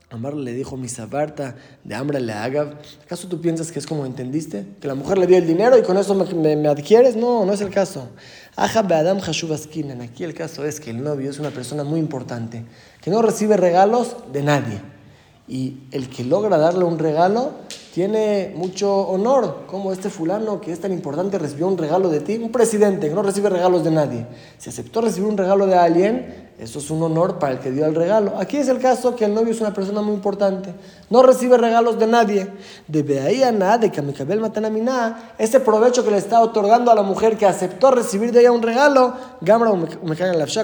Amar 0.10 0.36
le 0.36 0.54
dijo, 0.54 0.78
mi 0.78 0.88
sabarta 0.88 1.56
de 1.84 1.94
hambre 1.94 2.22
le 2.22 2.32
haga. 2.32 2.80
¿Acaso 3.04 3.28
tú 3.28 3.42
piensas 3.42 3.74
que 3.74 3.80
es 3.80 3.86
como 3.86 4.06
entendiste? 4.06 4.66
Que 4.80 4.88
la 4.88 4.96
mujer 4.96 5.18
le 5.18 5.28
dio 5.28 5.38
el 5.38 5.46
dinero 5.46 5.78
y 5.78 5.82
con 5.82 5.98
eso 5.98 6.16
me, 6.16 6.68
adquieres. 6.70 7.18
No, 7.18 7.46
no 7.46 7.52
es 7.52 7.60
el 7.60 7.70
caso. 7.70 8.08
Aja 8.56 8.84
Beadam 8.84 9.20
Aquí 10.02 10.24
el 10.24 10.34
caso 10.34 10.64
es 10.64 10.80
que 10.80 10.92
el 10.92 11.04
novio 11.04 11.30
es 11.30 11.40
una 11.40 11.50
persona 11.50 11.84
muy 11.84 12.00
importante, 12.00 12.64
que 13.02 13.12
no 13.12 13.22
recibe 13.22 13.58
regalos 13.58 14.16
de 14.32 14.44
nadie. 14.44 14.97
Y 15.48 15.78
el 15.92 16.10
que 16.10 16.24
logra 16.24 16.58
darle 16.58 16.84
un 16.84 17.00
regalo 17.00 17.52
tiene 17.98 18.54
mucho 18.56 19.08
honor, 19.08 19.64
como 19.66 19.92
este 19.92 20.12
fulano 20.12 20.62
que 20.62 20.72
es 20.72 20.80
tan 20.80 20.94
importante 20.94 21.40
recibió 21.40 21.68
un 21.68 21.80
regalo 21.80 22.10
de 22.10 22.20
ti, 22.20 22.38
un 22.38 22.52
presidente 22.52 23.10
que 23.10 23.16
no 23.16 23.24
recibe 23.24 23.50
regalos 23.50 23.84
de 23.84 23.90
nadie. 23.90 24.28
Si 24.60 24.70
aceptó 24.70 25.02
recibir 25.02 25.28
un 25.28 25.36
regalo 25.36 25.66
de 25.66 25.76
alguien, 25.76 26.52
eso 26.60 26.78
es 26.78 26.92
un 26.92 27.02
honor 27.02 27.40
para 27.40 27.54
el 27.54 27.60
que 27.60 27.72
dio 27.72 27.88
el 27.88 27.96
regalo. 27.96 28.34
Aquí 28.38 28.58
es 28.58 28.68
el 28.68 28.78
caso 28.78 29.16
que 29.16 29.26
el 29.26 29.34
novio 29.34 29.52
es 29.52 29.62
una 29.62 29.74
persona 29.74 30.04
muy 30.04 30.14
importante, 30.14 30.76
no 31.10 31.24
recibe 31.24 31.58
regalos 31.58 31.98
de 31.98 32.06
nadie. 32.06 32.48
De 32.88 33.20
ahí 33.20 33.42
a 33.42 33.52
nada, 33.52 33.80
de 33.80 33.92
que 33.92 34.00
Amikabel 34.00 34.42
Matanamina, 34.42 35.34
ese 35.40 35.60
provecho 35.60 36.04
que 36.04 36.12
le 36.12 36.18
está 36.18 36.42
otorgando 36.42 36.92
a 36.92 36.96
la 36.96 37.02
mujer 37.02 37.36
que 37.36 37.48
aceptó 37.48 37.90
recibir 37.90 38.32
de 38.32 38.42
ella 38.42 38.52
un 38.52 38.62
regalo, 38.62 39.14
Gamra 39.42 39.72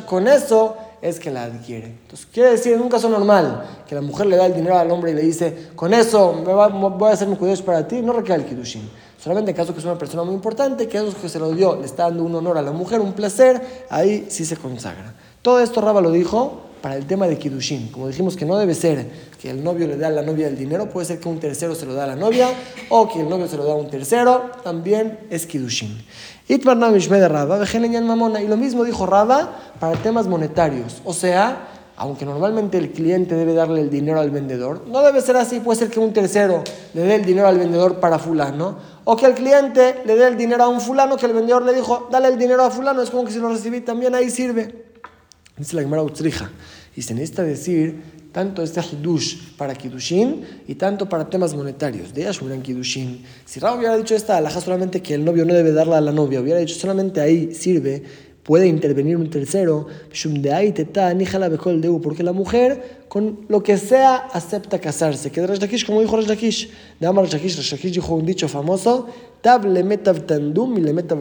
con 0.06 0.28
eso 0.28 0.76
es 1.04 1.20
que 1.20 1.30
la 1.30 1.44
adquiere. 1.44 1.88
Entonces, 1.88 2.26
quiere 2.32 2.52
decir, 2.52 2.74
en 2.74 2.82
un 2.82 2.88
caso 2.88 3.10
normal, 3.10 3.66
que 3.88 3.94
la 3.94 4.02
mujer 4.02 4.26
le 4.26 4.38
da 4.38 4.46
el 4.46 4.54
dinero 4.54 4.78
al 4.78 4.90
hombre 4.90 5.12
y 5.12 5.14
le 5.14 5.22
dice, 5.22 5.70
con 5.76 5.94
eso 5.94 6.34
voy 6.34 7.10
a 7.10 7.14
hacer 7.14 7.28
mi 7.28 7.36
cuidados 7.36 7.62
para 7.62 7.86
ti, 7.86 8.02
no 8.02 8.14
recae 8.14 8.38
el 8.38 8.46
Kiddushin. 8.46 8.90
Solamente 9.22 9.52
en 9.52 9.58
caso 9.58 9.74
que 9.74 9.80
es 9.80 9.86
una 9.86 9.98
persona 9.98 10.24
muy 10.24 10.34
importante, 10.34 10.88
que 10.88 10.98
eso 10.98 11.14
que 11.22 11.28
se 11.28 11.40
lo 11.40 11.52
dio 11.52 11.76
le 11.76 11.86
está 11.86 12.04
dando 12.04 12.24
un 12.24 12.34
honor 12.36 12.58
a 12.58 12.62
la 12.62 12.72
mujer, 12.72 13.02
un 13.02 13.14
placer, 13.14 13.86
ahí 13.90 14.28
sí 14.30 14.46
se 14.46 14.56
consagra. 14.56 15.14
Todo 15.42 15.60
esto 15.60 15.82
Raba 15.82 16.00
lo 16.00 16.12
dijo 16.12 16.62
para 16.82 16.96
el 16.96 17.06
tema 17.06 17.28
de 17.28 17.38
Kiddushin. 17.38 17.90
Como 17.90 18.08
dijimos 18.08 18.36
que 18.36 18.46
no 18.46 18.58
debe 18.58 18.74
ser 18.74 19.06
que 19.42 19.50
el 19.50 19.64
novio 19.64 19.88
le 19.88 19.98
da 19.98 20.08
a 20.08 20.10
la 20.10 20.22
novia 20.22 20.48
el 20.48 20.58
dinero, 20.58 20.90
puede 20.90 21.06
ser 21.06 21.20
que 21.20 21.30
un 21.30 21.40
tercero 21.40 21.76
se 21.76 21.86
lo 21.86 21.94
da 21.94 22.04
a 22.04 22.08
la 22.08 22.16
novia 22.16 22.50
o 22.90 23.10
que 23.10 23.22
el 23.22 23.30
novio 23.30 23.48
se 23.48 23.56
lo 23.56 23.66
da 23.66 23.72
a 23.72 23.76
un 23.76 23.90
tercero, 23.90 24.52
también 24.64 25.20
es 25.30 25.46
Kiddushin. 25.46 26.04
Y 26.48 26.58
lo 26.58 28.58
mismo 28.58 28.84
dijo 28.84 29.06
Raba 29.06 29.74
para 29.80 29.96
temas 29.98 30.28
monetarios. 30.28 31.02
O 31.06 31.14
sea, 31.14 31.68
aunque 31.96 32.26
normalmente 32.26 32.78
el 32.78 32.92
cliente 32.92 33.36
debe 33.36 33.54
darle 33.54 33.82
el 33.82 33.90
dinero 33.90 34.20
al 34.20 34.30
vendedor, 34.30 34.86
no 34.88 35.02
debe 35.02 35.22
ser 35.22 35.38
así. 35.38 35.60
Puede 35.60 35.80
ser 35.80 35.90
que 35.90 36.00
un 36.00 36.12
tercero 36.12 36.64
le 36.94 37.02
dé 37.02 37.16
el 37.16 37.26
dinero 37.26 37.48
al 37.48 37.58
vendedor 37.58 38.00
para 38.00 38.20
fulano, 38.20 38.78
o 39.04 39.16
que 39.16 39.26
el 39.26 39.34
cliente 39.34 40.02
le 40.06 40.16
dé 40.16 40.28
el 40.28 40.38
dinero 40.38 40.64
a 40.64 40.68
un 40.68 40.82
fulano 40.82 41.18
que 41.18 41.26
el 41.26 41.34
vendedor 41.34 41.64
le 41.64 41.74
dijo, 41.74 42.08
dale 42.12 42.30
el 42.30 42.38
dinero 42.38 42.64
a 42.64 42.72
fulano, 42.72 43.02
es 43.02 43.10
como 43.10 43.26
que 43.26 43.32
si 43.32 43.40
lo 43.40 43.50
recibí 43.50 43.82
también 43.82 44.16
ahí 44.16 44.30
sirve. 44.30 44.86
Dice 45.56 45.76
la 45.76 45.84
Gemara 45.84 46.04
Utzrija. 46.04 46.50
Y 46.96 47.02
se 47.02 47.14
necesita 47.14 47.44
decir 47.44 48.13
tanto 48.34 48.64
este 48.64 48.82
Hidush 48.82 49.56
para 49.56 49.76
Kiddushin 49.76 50.44
y 50.68 50.76
tanto 50.76 51.08
para 51.08 51.30
temas 51.30 51.54
monetarios. 51.54 52.14
De 52.14 52.26
en 52.26 52.62
Kiddushin. 52.62 53.24
Si 53.46 53.60
Rab 53.60 53.78
hubiera 53.78 53.96
dicho 53.96 54.16
esta 54.16 54.38
alhaja 54.38 54.60
solamente 54.60 55.02
que 55.02 55.14
el 55.14 55.24
novio 55.24 55.46
no 55.46 55.54
debe 55.54 55.72
darla 55.72 56.00
a 56.00 56.02
la 56.02 56.12
novia, 56.12 56.42
hubiera 56.42 56.60
dicho 56.60 56.76
solamente 56.76 57.22
ahí 57.22 57.54
sirve, 57.54 58.04
puede 58.42 58.68
intervenir 58.68 59.18
un 59.18 59.30
tercero, 59.30 59.86
porque 62.02 62.24
la 62.24 62.34
mujer 62.34 63.04
con 63.08 63.46
lo 63.48 63.62
que 63.62 63.78
sea 63.78 64.16
acepta 64.16 64.80
casarse. 64.80 65.32
Que 65.32 65.40
de 65.42 65.60
Dakish, 65.60 65.86
como 65.86 66.02
dijo 66.02 66.20
Dakish, 66.22 66.72
de 67.00 67.06
Amar 67.08 67.30
Dakish, 67.30 67.70
Dakish 67.70 67.94
dijo 67.94 68.16
un 68.16 68.26
dicho 68.26 68.48
famoso, 68.50 69.08
Tab 69.42 69.66
le 69.66 69.84
metav 69.84 70.26
tandum 70.26 70.78
y 70.78 70.82
le 70.82 70.94
metav 70.94 71.20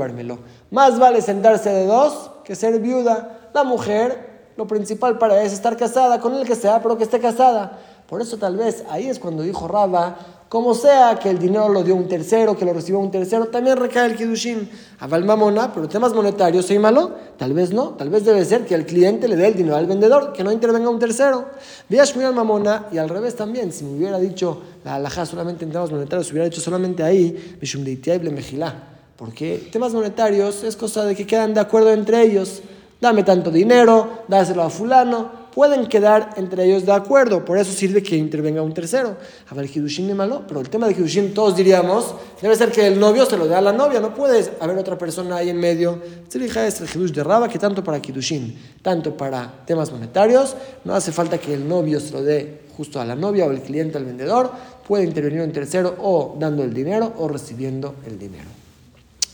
Más 0.71 0.99
vale 0.99 1.21
sentarse 1.21 1.69
de 1.71 1.85
dos 1.85 2.31
que 2.45 2.55
ser 2.55 2.81
viuda. 2.81 3.51
La 3.53 3.65
mujer 3.65 4.32
lo 4.57 4.67
principal 4.67 5.19
para 5.19 5.35
ella 5.35 5.45
es 5.45 5.53
estar 5.53 5.77
casada 5.77 6.21
con 6.21 6.35
el 6.35 6.47
que 6.47 6.55
sea, 6.55 6.83
pero 6.83 6.97
que 6.97 7.05
esté 7.05 7.19
casada. 7.19 7.79
Por 8.09 8.21
eso 8.21 8.37
tal 8.37 8.57
vez 8.57 8.85
ahí 8.91 9.09
es 9.09 9.19
cuando 9.19 9.43
dijo 9.43 9.67
Raba, 9.67 10.17
como 10.53 10.75
sea 10.75 11.19
que 11.19 11.31
el 11.31 11.39
dinero 11.39 11.71
lo 11.71 11.83
dio 11.83 11.95
un 11.95 12.07
tercero, 12.07 12.55
que 12.55 12.67
lo 12.67 12.75
recibió 12.75 13.01
un 13.01 13.11
tercero, 13.11 13.47
también 13.47 13.79
recae 13.79 14.05
el 14.05 14.17
Kidushin. 14.17 14.69
Aval 15.01 15.25
mamona, 15.25 15.73
pero 15.73 15.89
temas 15.89 16.13
monetarios, 16.13 16.67
¿soy 16.67 16.79
malo? 16.79 17.11
Tal 17.39 17.55
vez 17.55 17.73
no, 17.73 17.93
tal 17.93 18.11
vez 18.11 18.27
debe 18.27 18.45
ser 18.45 18.67
que 18.67 18.75
el 18.75 18.85
cliente 18.85 19.29
le 19.29 19.37
dé 19.37 19.49
el 19.49 19.55
dinero 19.55 19.77
al 19.77 19.87
vendedor, 19.87 20.35
que 20.35 20.45
no 20.45 20.53
intervenga 20.53 20.91
un 20.91 20.99
tercero. 20.99 21.47
Al 21.91 22.35
mamona 22.35 22.89
y 22.93 22.99
al 22.99 23.09
revés 23.09 23.35
también, 23.35 23.73
si 23.73 23.85
me 23.85 23.97
hubiera 23.97 24.19
dicho 24.19 24.61
la 24.85 24.97
alhaja 24.97 25.25
solamente 25.25 25.65
en 25.65 25.73
temas 25.73 25.91
monetarios, 25.91 26.31
hubiera 26.31 26.45
dicho 26.45 26.61
solamente 26.61 27.03
ahí, 27.03 27.57
Mishum 27.63 27.83
Mejilá. 27.83 28.75
Porque 29.17 29.71
temas 29.73 29.95
monetarios 29.95 30.65
es 30.65 30.77
cosa 30.77 31.07
de 31.07 31.17
que 31.17 31.27
quedan 31.27 31.55
de 31.55 31.61
acuerdo 31.61 31.91
entre 31.93 32.21
ellos. 32.21 32.61
Dame 33.03 33.25
tanto 33.25 33.51
dinero, 33.51 34.23
dáselo 34.29 34.63
a 34.63 34.71
fulano, 34.71 35.51
pueden 35.53 35.89
quedar 35.89 36.35
entre 36.37 36.65
ellos 36.65 36.87
de 36.87 36.93
acuerdo. 36.93 37.45
Por 37.45 37.59
eso 37.59 37.73
sirve 37.73 38.01
que 38.01 38.15
intervenga 38.15 38.63
un 38.63 38.73
tercero. 38.73 39.17
A 39.51 39.57
ver, 39.57 39.69
Kidushin 39.69 40.09
es 40.11 40.15
malo, 40.15 40.45
pero 40.47 40.61
el 40.61 40.69
tema 40.71 40.87
de 40.87 40.95
Kidushin 40.95 41.35
todos 41.35 41.57
diríamos, 41.57 42.15
debe 42.41 42.55
ser 42.55 42.71
que 42.71 42.87
el 42.87 43.01
novio 43.01 43.27
se 43.27 43.37
lo 43.37 43.49
dé 43.49 43.57
a 43.57 43.61
la 43.61 43.73
novia, 43.73 43.99
no 43.99 44.15
puedes 44.15 44.53
haber 44.61 44.79
otra 44.79 44.97
persona 44.97 45.39
ahí 45.39 45.51
en 45.51 45.59
medio. 45.59 45.99
Este 46.23 46.47
es 46.47 46.81
el 46.81 46.89
Kidush 46.89 47.11
de 47.11 47.25
Raba, 47.25 47.49
que 47.49 47.59
tanto 47.59 47.83
para 47.83 48.01
Kidushin, 48.01 48.57
tanto 48.83 49.17
para 49.17 49.53
temas 49.67 49.91
monetarios, 49.91 50.55
no 50.85 50.95
hace 50.95 51.11
falta 51.11 51.39
que 51.39 51.55
el 51.55 51.69
novio 51.69 51.99
se 51.99 52.13
lo 52.13 52.23
dé 52.23 52.61
justo 52.77 53.01
a 53.01 53.05
la 53.05 53.17
novia 53.17 53.47
o 53.47 53.51
el 53.51 53.63
cliente 53.63 53.99
al 53.99 54.05
vendedor, 54.05 54.49
puede 54.87 55.03
intervenir 55.03 55.43
un 55.43 55.51
tercero 55.51 55.97
o 55.99 56.37
dando 56.39 56.63
el 56.63 56.73
dinero 56.73 57.15
o 57.19 57.27
recibiendo 57.27 57.97
el 58.07 58.17
dinero. 58.17 58.49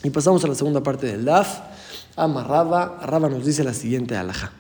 Y 0.03 0.09
pasamos 0.09 0.43
a 0.43 0.49
la 0.49 0.55
segunda 0.55 0.83
parte 0.83 1.07
del 1.07 1.27
DAF. 1.27 1.59
Amarraba, 2.19 2.99
Raba 3.03 3.29
nos 3.29 3.47
dice 3.47 3.65
la 3.65 3.73
siguiente 3.73 4.17
alhaja 4.17 4.53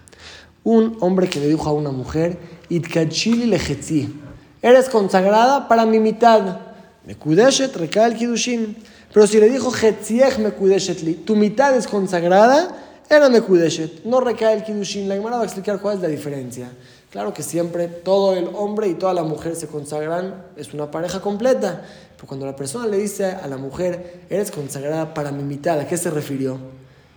un 0.69 0.99
hombre 1.01 1.31
que 1.31 1.41
le 1.41 1.49
dijo 1.49 1.69
a 1.69 1.73
una 1.73 1.91
mujer, 1.91 2.39
Itkachili 2.69 3.47
lejetzi, 3.47 4.15
eres 4.61 4.91
consagrada 4.91 5.67
para 5.67 5.87
mi 5.87 5.99
mitad. 5.99 6.59
Me 7.07 7.15
kudeshet, 7.15 7.75
recae 7.75 8.07
el 8.07 8.15
kidushin. 8.17 8.77
Pero 9.13 9.27
si 9.27 9.41
le 9.41 9.49
dijo, 9.49 9.73
Hetziech 9.75 10.39
me 10.39 10.51
kudeshetli, 10.51 11.15
tu 11.25 11.37
mitad 11.37 11.75
es 11.75 11.87
consagrada, 11.87 12.69
era 13.09 13.31
me 13.31 13.41
kudeshet, 13.41 14.05
no 14.05 14.21
recae 14.21 14.53
el 14.53 14.63
kidushin. 14.63 15.09
La 15.09 15.15
Gemara 15.15 15.37
va 15.37 15.43
a 15.43 15.47
explicar 15.47 15.81
cuál 15.81 15.97
es 15.97 16.03
la 16.03 16.09
diferencia. 16.09 16.71
Claro 17.11 17.33
que 17.33 17.43
siempre 17.43 17.89
todo 17.89 18.37
el 18.37 18.51
hombre 18.55 18.89
y 18.89 18.95
toda 18.95 19.15
la 19.15 19.23
mujer 19.23 19.57
se 19.57 19.69
consagran, 19.69 20.45
es 20.59 20.75
una 20.75 20.91
pareja 20.91 21.21
completa. 21.21 21.83
Pero 22.15 22.29
cuando 22.29 22.45
la 22.45 22.55
persona 22.55 22.87
le 22.87 22.99
dice 22.99 23.25
a 23.25 23.47
la 23.47 23.57
mujer, 23.57 24.25
eres 24.29 24.51
consagrada 24.51 25.15
para 25.15 25.33
mi 25.33 25.45
mitad, 25.45 25.81
¿a 25.81 25.87
qué 25.87 25.97
se 25.97 26.11
refirió? 26.11 26.59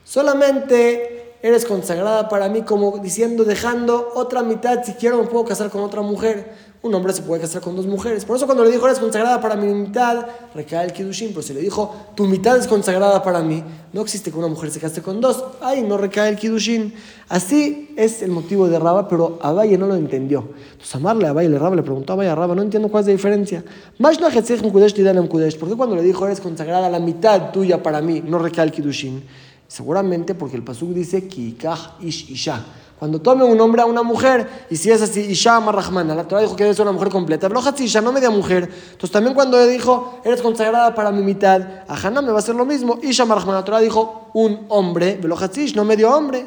Solamente 0.04 1.36
eres 1.44 1.66
consagrada 1.66 2.30
para 2.30 2.50
mí, 2.50 2.62
como 2.62 3.00
diciendo, 3.00 3.44
dejando 3.44 4.12
otra 4.16 4.44
mitad, 4.44 4.84
si 4.84 4.94
quiero 4.94 5.18
me 5.18 5.28
puedo 5.28 5.46
casar 5.46 5.70
con 5.70 5.82
otra 5.82 6.02
mujer. 6.02 6.72
Un 6.84 6.96
hombre 6.96 7.14
se 7.14 7.22
puede 7.22 7.42
casar 7.42 7.62
con 7.62 7.76
dos 7.76 7.86
mujeres. 7.86 8.26
Por 8.26 8.38
eso 8.38 8.48
cuando 8.48 8.64
le 8.64 8.72
dijo, 8.72 8.88
eres 8.88 8.98
consagrada 8.98 9.40
para 9.40 9.56
mi 9.56 9.72
mitad, 9.72 10.26
recae 10.56 10.84
el 10.84 10.94
Kiddushin. 10.94 11.30
Pero 11.30 11.44
si 11.44 11.54
le 11.54 11.62
dijo, 11.62 11.96
tu 12.16 12.26
mitad 12.26 12.58
es 12.58 12.66
consagrada 12.66 13.22
para 13.22 13.42
mí, 13.42 13.64
no 13.94 14.02
existe 14.02 14.32
que 14.32 14.38
una 14.40 14.48
mujer 14.48 14.72
se 14.72 14.80
case 14.80 15.04
con 15.04 15.22
dos. 15.22 15.44
Ahí 15.62 15.84
no 15.84 15.98
recae 15.98 16.30
el 16.30 16.38
Kiddushin. 16.38 16.92
Así 17.30 17.94
es 17.98 18.24
el 18.24 18.32
motivo 18.32 18.68
de 18.68 18.80
Raba, 18.80 19.08
pero 19.08 19.38
Abaye 19.44 19.78
no 19.78 19.86
lo 19.86 19.94
entendió. 19.94 20.50
Entonces 20.72 20.96
amarle 20.96 21.28
a 21.28 21.30
Abaye, 21.30 21.56
Raba 21.56 21.76
le 21.76 21.84
preguntó 21.84 22.14
a 22.14 22.16
Abaye 22.16 22.34
Raba, 22.34 22.56
no 22.56 22.64
entiendo 22.64 22.90
cuál 22.90 23.02
es 23.02 23.08
la 23.08 23.14
diferencia. 23.14 23.64
¿Por 24.00 25.70
qué 25.70 25.76
cuando 25.76 25.96
le 25.96 26.02
dijo, 26.02 26.26
eres 26.26 26.42
consagrada 26.42 26.90
la 26.90 27.00
mitad 27.00 27.52
tuya 27.52 27.84
para 27.84 28.02
mí, 28.02 28.24
no 28.26 28.40
recae 28.40 28.66
el 28.66 28.72
Kiddushin? 28.72 29.24
Seguramente 29.72 30.36
porque 30.36 30.58
el 30.58 30.64
pasuk 30.64 30.90
dice 30.90 31.30
Kikah 31.30 31.96
ish 32.02 32.30
isha. 32.30 32.62
Cuando 33.00 33.22
tome 33.22 33.46
un 33.46 33.58
hombre 33.62 33.82
a 33.82 33.86
una 33.86 34.04
mujer, 34.04 34.66
y 34.70 34.76
si 34.76 34.92
es 34.92 35.02
así, 35.02 35.22
Isha 35.22 35.60
Marrahmana, 35.62 36.14
la 36.14 36.28
Torah 36.28 36.42
dijo 36.42 36.58
que 36.58 36.72
ser 36.74 36.84
una 36.84 36.92
mujer 36.92 37.10
completa, 37.10 37.48
pero 37.48 37.62
Isha, 37.80 38.02
no 38.02 38.12
media 38.12 38.30
mujer. 38.30 38.70
Entonces 38.92 39.12
también 39.12 39.34
cuando 39.34 39.66
dijo, 39.66 40.20
eres 40.26 40.42
consagrada 40.42 40.94
para 40.94 41.10
mi 41.10 41.24
mitad, 41.24 41.62
a 41.88 41.96
Haná 41.96 42.22
me 42.22 42.34
va 42.34 42.40
a 42.40 42.42
ser 42.42 42.54
lo 42.54 42.66
mismo. 42.66 43.00
Isha 43.02 43.24
Marrahmana, 43.26 43.60
la 43.60 43.66
Torah 43.66 43.80
dijo, 43.80 44.30
un 44.34 44.66
hombre, 44.68 45.18
Velohatzish, 45.20 45.74
no 45.74 45.86
medio 45.86 46.14
hombre. 46.14 46.46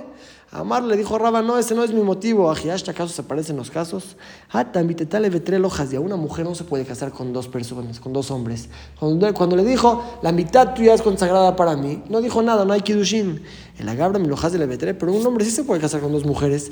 Amar 0.54 0.84
le 0.84 0.96
dijo 0.96 1.18
Raba, 1.18 1.42
no, 1.42 1.58
ese 1.58 1.74
no 1.74 1.82
es 1.82 1.92
mi 1.92 2.00
motivo. 2.00 2.48
Ajiash, 2.48 2.88
¿acaso 2.88 3.12
se 3.12 3.24
parecen 3.24 3.56
los 3.56 3.72
casos? 3.72 4.16
Hatam, 4.52 4.86
vetre 4.86 5.58
lojas 5.58 5.92
y 5.92 5.96
a 5.96 6.00
una 6.00 6.14
mujer 6.14 6.44
no 6.44 6.54
se 6.54 6.62
puede 6.62 6.84
casar 6.84 7.10
con 7.10 7.32
dos 7.32 7.48
personas, 7.48 7.98
con 7.98 8.12
dos 8.12 8.30
hombres. 8.30 8.68
Cuando, 9.00 9.34
cuando 9.34 9.56
le 9.56 9.64
dijo, 9.64 10.04
la 10.22 10.30
mitad 10.30 10.72
tuya 10.72 10.94
es 10.94 11.02
consagrada 11.02 11.56
para 11.56 11.74
mí, 11.74 12.04
no 12.08 12.20
dijo 12.20 12.40
nada, 12.40 12.64
no 12.64 12.72
hay 12.72 12.82
kidushin. 12.82 13.42
El 13.76 13.88
agabra 13.88 14.20
mi 14.20 14.28
lojas 14.28 14.52
de 14.52 14.64
vetre, 14.64 14.94
pero 14.94 15.12
un 15.12 15.26
hombre 15.26 15.44
sí 15.44 15.50
se 15.50 15.64
puede 15.64 15.80
casar 15.80 16.00
con 16.00 16.12
dos 16.12 16.24
mujeres. 16.24 16.70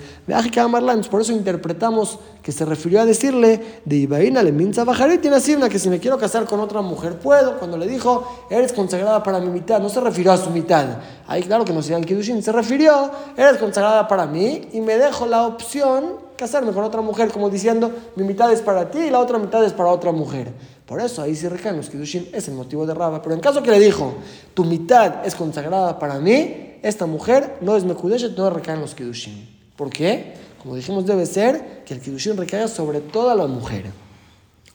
Por 1.11 1.21
eso 1.21 1.33
interpretamos 1.33 2.21
que 2.41 2.53
se 2.53 2.65
refirió 2.65 3.01
a 3.01 3.05
decirle, 3.05 3.81
de 3.85 3.97
Ibaina 3.97 4.45
le 4.45 4.53
minza 4.53 4.85
y 5.13 5.19
tiene 5.19 5.39
una 5.57 5.69
que 5.69 5.81
si 5.81 5.89
me 5.89 5.99
quiero 5.99 6.19
casar 6.19 6.45
con 6.45 6.61
otra 6.61 6.81
mujer 6.81 7.19
puedo. 7.19 7.59
Cuando 7.59 7.77
le 7.77 7.89
dijo, 7.89 8.47
eres 8.49 8.73
consagrada 8.73 9.25
para 9.25 9.41
mi 9.41 9.49
mitad, 9.49 9.81
no 9.81 9.89
se 9.89 10.01
refirió 10.01 10.31
a 10.31 10.37
su 10.37 10.51
mitad. 10.51 10.99
Ahí 11.27 11.43
claro 11.43 11.65
que 11.65 11.73
no 11.73 11.83
sería 11.83 11.99
el 11.99 12.07
kidushin, 12.07 12.41
se 12.41 12.53
refirió, 12.53 13.11
eres 13.37 13.57
consagrada 13.57 13.72
consagrada 13.73 14.07
para 14.07 14.27
mí 14.27 14.69
y 14.75 14.83
me 14.83 14.99
dejo 14.99 15.27
la 15.27 15.47
opción 15.47 16.17
casarme 16.37 16.73
con 16.73 16.85
otra 16.85 17.01
mujer, 17.01 17.31
como 17.31 17.49
diciendo, 17.49 17.91
mi 18.17 18.25
mitad 18.25 18.53
es 18.53 18.61
para 18.61 18.91
ti 18.91 18.99
y 18.99 19.11
la 19.11 19.19
otra 19.19 19.39
mitad 19.39 19.65
es 19.65 19.73
para 19.73 19.89
otra 19.89 20.13
mujer. 20.13 20.53
Por 20.85 21.01
eso 21.01 21.23
ahí 21.23 21.35
sí 21.35 21.49
recaen 21.49 21.79
los 21.79 21.89
Kiddushin, 21.89 22.29
es 22.35 22.49
el 22.49 22.55
motivo 22.55 22.85
de 22.85 22.93
Raba. 22.93 23.23
Pero 23.23 23.35
en 23.35 23.41
caso 23.41 23.63
que 23.63 23.71
le 23.71 23.81
dijo, 23.81 24.13
tu 24.53 24.65
mitad 24.65 25.25
es 25.25 25.35
consagrada 25.35 25.99
para 25.99 26.19
mí, 26.19 26.77
esta 26.83 27.07
mujer 27.07 27.57
no 27.63 27.75
es 27.75 27.85
Mekudeshet, 27.85 28.37
no 28.37 28.51
recaen 28.51 28.83
los 28.83 28.95
Kiddushin. 28.95 29.49
¿Por 29.75 29.89
qué? 29.89 30.35
Como 30.63 30.77
dijimos, 30.77 31.07
debe 31.07 31.25
ser 31.25 31.83
que 31.87 31.95
el 31.95 32.01
Kiddushin 32.03 32.37
recaiga 32.37 32.69
sobre 32.69 33.01
toda 33.01 33.35
la 33.35 33.47
mujer. 33.47 33.87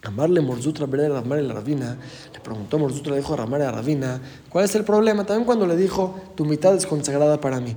Amarle 0.07 0.39
Morzutra 0.39 0.85
a 0.85 1.09
Ramar 1.09 1.39
la 1.39 1.53
Ravina, 1.53 1.97
le 2.33 2.39
preguntó 2.39 2.79
Morzutra, 2.79 3.11
le 3.11 3.17
dijo 3.17 3.33
a 3.33 3.37
Ramar 3.37 3.61
a 3.61 3.71
Ravina, 3.71 4.21
¿cuál 4.49 4.63
es 4.63 4.73
el 4.75 4.85
problema? 4.85 5.25
También 5.25 5.45
cuando 5.45 5.67
le 5.67 5.75
dijo, 5.75 6.15
tu 6.35 6.45
mitad 6.45 6.73
es 6.75 6.85
consagrada 6.85 7.41
para 7.41 7.59
mí. 7.59 7.75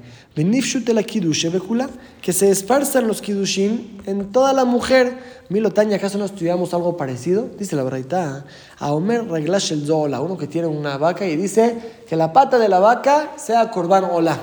que 2.22 2.32
se 2.32 2.50
esparzan 2.50 3.08
los 3.08 3.20
kidushin 3.20 4.00
en 4.06 4.30
toda 4.30 4.52
la 4.52 4.64
mujer. 4.64 5.18
Milotaña, 5.48 5.96
¿acaso 5.96 6.18
no 6.18 6.24
estudiamos 6.24 6.72
algo 6.72 6.96
parecido? 6.96 7.48
Dice 7.58 7.74
la 7.74 7.82
verdad. 7.82 8.44
A 8.78 8.92
Omer 8.92 9.28
Reglash 9.28 9.72
el 9.72 9.84
Zola, 9.84 10.20
uno 10.20 10.38
que 10.38 10.46
tiene 10.46 10.68
una 10.68 10.98
vaca 10.98 11.26
y 11.26 11.34
dice 11.34 12.04
que 12.08 12.14
la 12.14 12.32
pata 12.32 12.60
de 12.60 12.68
la 12.68 12.78
vaca 12.78 13.32
sea 13.38 13.72
corban 13.72 14.04
ola. 14.04 14.38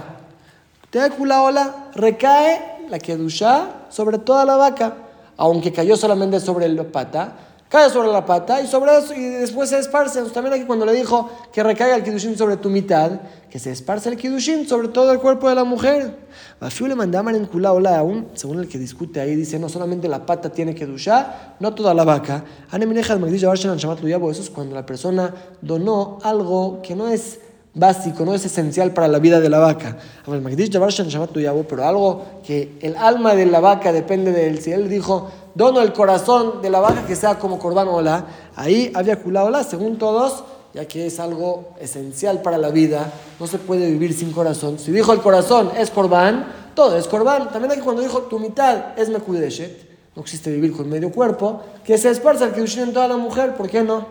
Teakula 0.90 1.42
ola, 1.42 1.90
recae 1.96 2.90
la 2.90 3.00
kedusha 3.00 3.86
sobre 3.90 4.18
toda 4.18 4.44
la 4.44 4.58
vaca, 4.58 4.94
aunque 5.38 5.72
cayó 5.72 5.96
solamente 5.96 6.42
sobre 6.42 6.68
la 6.68 6.84
pata 6.84 7.47
cae 7.70 7.90
sobre 7.90 8.10
la 8.10 8.26
pata 8.26 8.62
y 8.62 8.68
sobre 8.68 8.98
eso 8.98 9.14
y 9.14 9.22
después 9.22 9.70
se 9.70 9.80
esparce. 9.80 10.22
también 10.34 10.54
aquí 10.54 10.66
cuando 10.66 10.86
le 10.86 10.94
dijo 10.94 11.30
que 11.52 11.64
recaiga 11.64 11.96
el 11.96 12.04
kidushin 12.04 12.38
sobre 12.38 12.58
tu 12.58 12.70
mitad, 12.70 13.12
que 13.50 13.60
se 13.60 13.72
esparce 13.72 14.10
el 14.10 14.18
kidushin 14.18 14.68
sobre 14.68 14.90
todo 14.90 15.12
el 15.12 15.20
cuerpo 15.20 15.50
de 15.50 15.56
la 15.56 15.64
mujer. 15.64 16.16
Bafiu 16.60 16.88
le 16.88 16.96
mandaban 16.96 17.36
en 17.36 17.50
hola 17.52 17.98
aún, 17.98 18.28
según 18.34 18.60
el 18.60 18.68
que 18.68 18.78
discute 18.78 19.20
ahí, 19.20 19.36
dice 19.36 19.60
no 19.60 19.70
solamente 19.70 20.08
la 20.08 20.26
pata 20.26 20.50
tiene 20.50 20.74
que 20.74 20.86
dushar, 20.86 21.56
no 21.60 21.74
toda 21.74 21.94
la 21.94 22.04
vaca. 22.04 22.44
Eso 22.72 24.42
es 24.42 24.50
cuando 24.50 24.76
la 24.76 24.86
persona 24.86 25.34
donó 25.62 26.20
algo 26.24 26.82
que 26.82 26.96
no 26.96 27.08
es 27.08 27.40
básico, 27.78 28.26
no 28.26 28.34
es 28.34 28.44
esencial 28.46 28.92
para 28.92 29.08
la 29.08 29.20
vida 29.20 29.40
de 29.40 29.50
la 29.50 29.60
vaca. 29.60 29.98
Pero 30.26 31.88
algo 31.88 32.26
que 32.44 32.78
el 32.82 32.96
alma 32.98 33.36
de 33.36 33.46
la 33.46 33.60
vaca 33.60 33.92
depende 33.94 34.32
de 34.32 34.48
él. 34.48 34.60
Si 34.60 34.72
él 34.72 34.90
dijo, 34.90 35.30
dono 35.58 35.82
el 35.82 35.92
corazón 35.92 36.62
de 36.62 36.70
la 36.70 36.80
vaca 36.80 37.06
que 37.06 37.16
sea 37.16 37.40
como 37.40 37.58
Corban 37.58 37.88
Ola, 37.88 38.26
ahí 38.56 38.92
había 38.94 39.20
Ola, 39.26 39.64
según 39.64 39.98
todos, 39.98 40.44
ya 40.74 40.88
que 40.88 41.08
es 41.08 41.20
algo 41.20 41.74
esencial 41.80 42.42
para 42.42 42.58
la 42.58 42.70
vida, 42.70 43.12
no 43.40 43.48
se 43.48 43.58
puede 43.58 43.90
vivir 43.90 44.14
sin 44.14 44.32
corazón. 44.32 44.78
Si 44.78 44.92
dijo 44.92 45.12
el 45.12 45.22
corazón 45.22 45.72
es 45.76 45.90
Corban, 45.90 46.46
todo 46.76 46.96
es 46.98 47.08
Corban. 47.08 47.50
También 47.50 47.72
aquí 47.72 47.82
cuando 47.82 48.04
dijo 48.04 48.22
tu 48.24 48.40
mitad 48.40 48.98
es 48.98 49.10
Mekudeshet, 49.10 49.88
no 50.16 50.22
existe 50.22 50.52
vivir 50.52 50.72
con 50.72 50.88
medio 50.88 51.12
cuerpo, 51.12 51.64
que 51.84 51.98
se 51.98 52.12
esparza 52.12 52.46
el 52.46 52.54
Kiddushin 52.54 52.84
en 52.84 52.94
toda 52.94 53.08
la 53.08 53.18
mujer, 53.18 53.56
¿por 53.56 53.70
qué 53.70 53.84
no? 53.84 54.06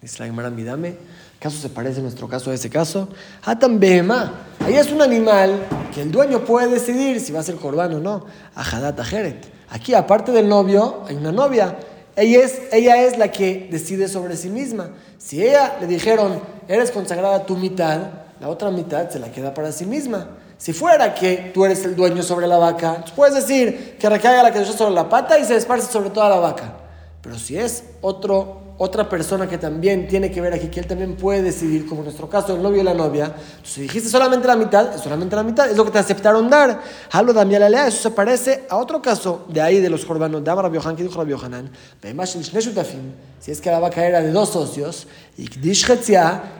Dice 0.00 0.20
la 0.20 0.26
Gemara, 0.26 0.50
dame 0.50 0.96
¿Acaso 1.44 1.60
se 1.60 1.68
parece 1.68 2.00
nuestro 2.00 2.26
caso 2.26 2.50
a 2.50 2.54
ese 2.54 2.70
caso? 2.70 3.06
Hatan 3.42 3.78
Behemá. 3.78 4.32
Ahí 4.60 4.76
es 4.76 4.90
un 4.90 5.02
animal 5.02 5.66
que 5.94 6.00
el 6.00 6.10
dueño 6.10 6.42
puede 6.42 6.68
decidir 6.68 7.20
si 7.20 7.32
va 7.32 7.40
a 7.40 7.42
ser 7.42 7.56
corbán 7.56 7.92
o 7.92 8.00
no. 8.00 8.24
Ahadat 8.54 8.98
Ajeret. 8.98 9.53
Aquí, 9.74 9.92
aparte 9.92 10.30
del 10.30 10.48
novio, 10.48 11.02
hay 11.08 11.16
una 11.16 11.32
novia. 11.32 11.76
Ella 12.14 12.44
es, 12.44 12.60
ella 12.70 13.02
es 13.02 13.18
la 13.18 13.32
que 13.32 13.66
decide 13.72 14.06
sobre 14.06 14.36
sí 14.36 14.48
misma. 14.48 14.90
Si 15.18 15.42
ella 15.42 15.78
le 15.80 15.88
dijeron, 15.88 16.40
eres 16.68 16.92
consagrada 16.92 17.44
tu 17.44 17.56
mitad, 17.56 17.98
la 18.40 18.48
otra 18.50 18.70
mitad 18.70 19.10
se 19.10 19.18
la 19.18 19.32
queda 19.32 19.52
para 19.52 19.72
sí 19.72 19.84
misma. 19.84 20.28
Si 20.58 20.72
fuera 20.72 21.12
que 21.12 21.50
tú 21.52 21.64
eres 21.64 21.84
el 21.84 21.96
dueño 21.96 22.22
sobre 22.22 22.46
la 22.46 22.56
vaca, 22.56 23.04
puedes 23.16 23.34
decir 23.34 23.96
que 23.98 24.08
recaiga 24.08 24.44
la 24.44 24.52
que 24.52 24.64
sobre 24.64 24.94
la 24.94 25.08
pata 25.08 25.40
y 25.40 25.44
se 25.44 25.56
esparce 25.56 25.90
sobre 25.90 26.10
toda 26.10 26.28
la 26.30 26.36
vaca. 26.36 26.74
Pero 27.20 27.36
si 27.36 27.58
es 27.58 27.82
otro, 28.00 28.62
otra 28.76 29.08
persona 29.08 29.48
que 29.48 29.56
también 29.56 30.08
tiene 30.08 30.30
que 30.32 30.40
ver 30.40 30.52
aquí, 30.52 30.66
que 30.68 30.80
él 30.80 30.86
también 30.86 31.14
puede 31.14 31.42
decidir, 31.42 31.86
como 31.86 32.00
en 32.00 32.06
nuestro 32.06 32.28
caso, 32.28 32.56
el 32.56 32.62
novio 32.62 32.80
y 32.80 32.84
la 32.84 32.94
novia, 32.94 33.32
si 33.62 33.82
dijiste 33.82 34.08
solamente 34.08 34.48
la 34.48 34.56
mitad, 34.56 34.94
es 34.94 35.00
solamente 35.00 35.36
la 35.36 35.44
mitad, 35.44 35.70
es 35.70 35.76
lo 35.76 35.84
que 35.84 35.92
te 35.92 35.98
aceptaron 35.98 36.50
dar. 36.50 36.80
Halo 37.12 37.32
Lea, 37.44 37.86
eso 37.86 38.02
se 38.02 38.10
parece 38.10 38.64
a 38.68 38.76
otro 38.76 39.00
caso 39.00 39.44
de 39.48 39.60
ahí 39.60 39.80
de 39.80 39.88
los 39.88 40.04
corbanos 40.04 40.42
de 40.42 40.50
Amar 40.50 40.72
que 40.72 41.02
dijo 41.02 41.16
Rabbi 41.16 41.30
Yohanan, 41.30 41.70
si 43.38 43.50
es 43.50 43.60
que 43.60 43.70
la 43.70 43.78
vaca 43.78 44.04
era 44.04 44.20
de 44.20 44.32
dos 44.32 44.48
socios, 44.48 45.06
y 45.36 45.48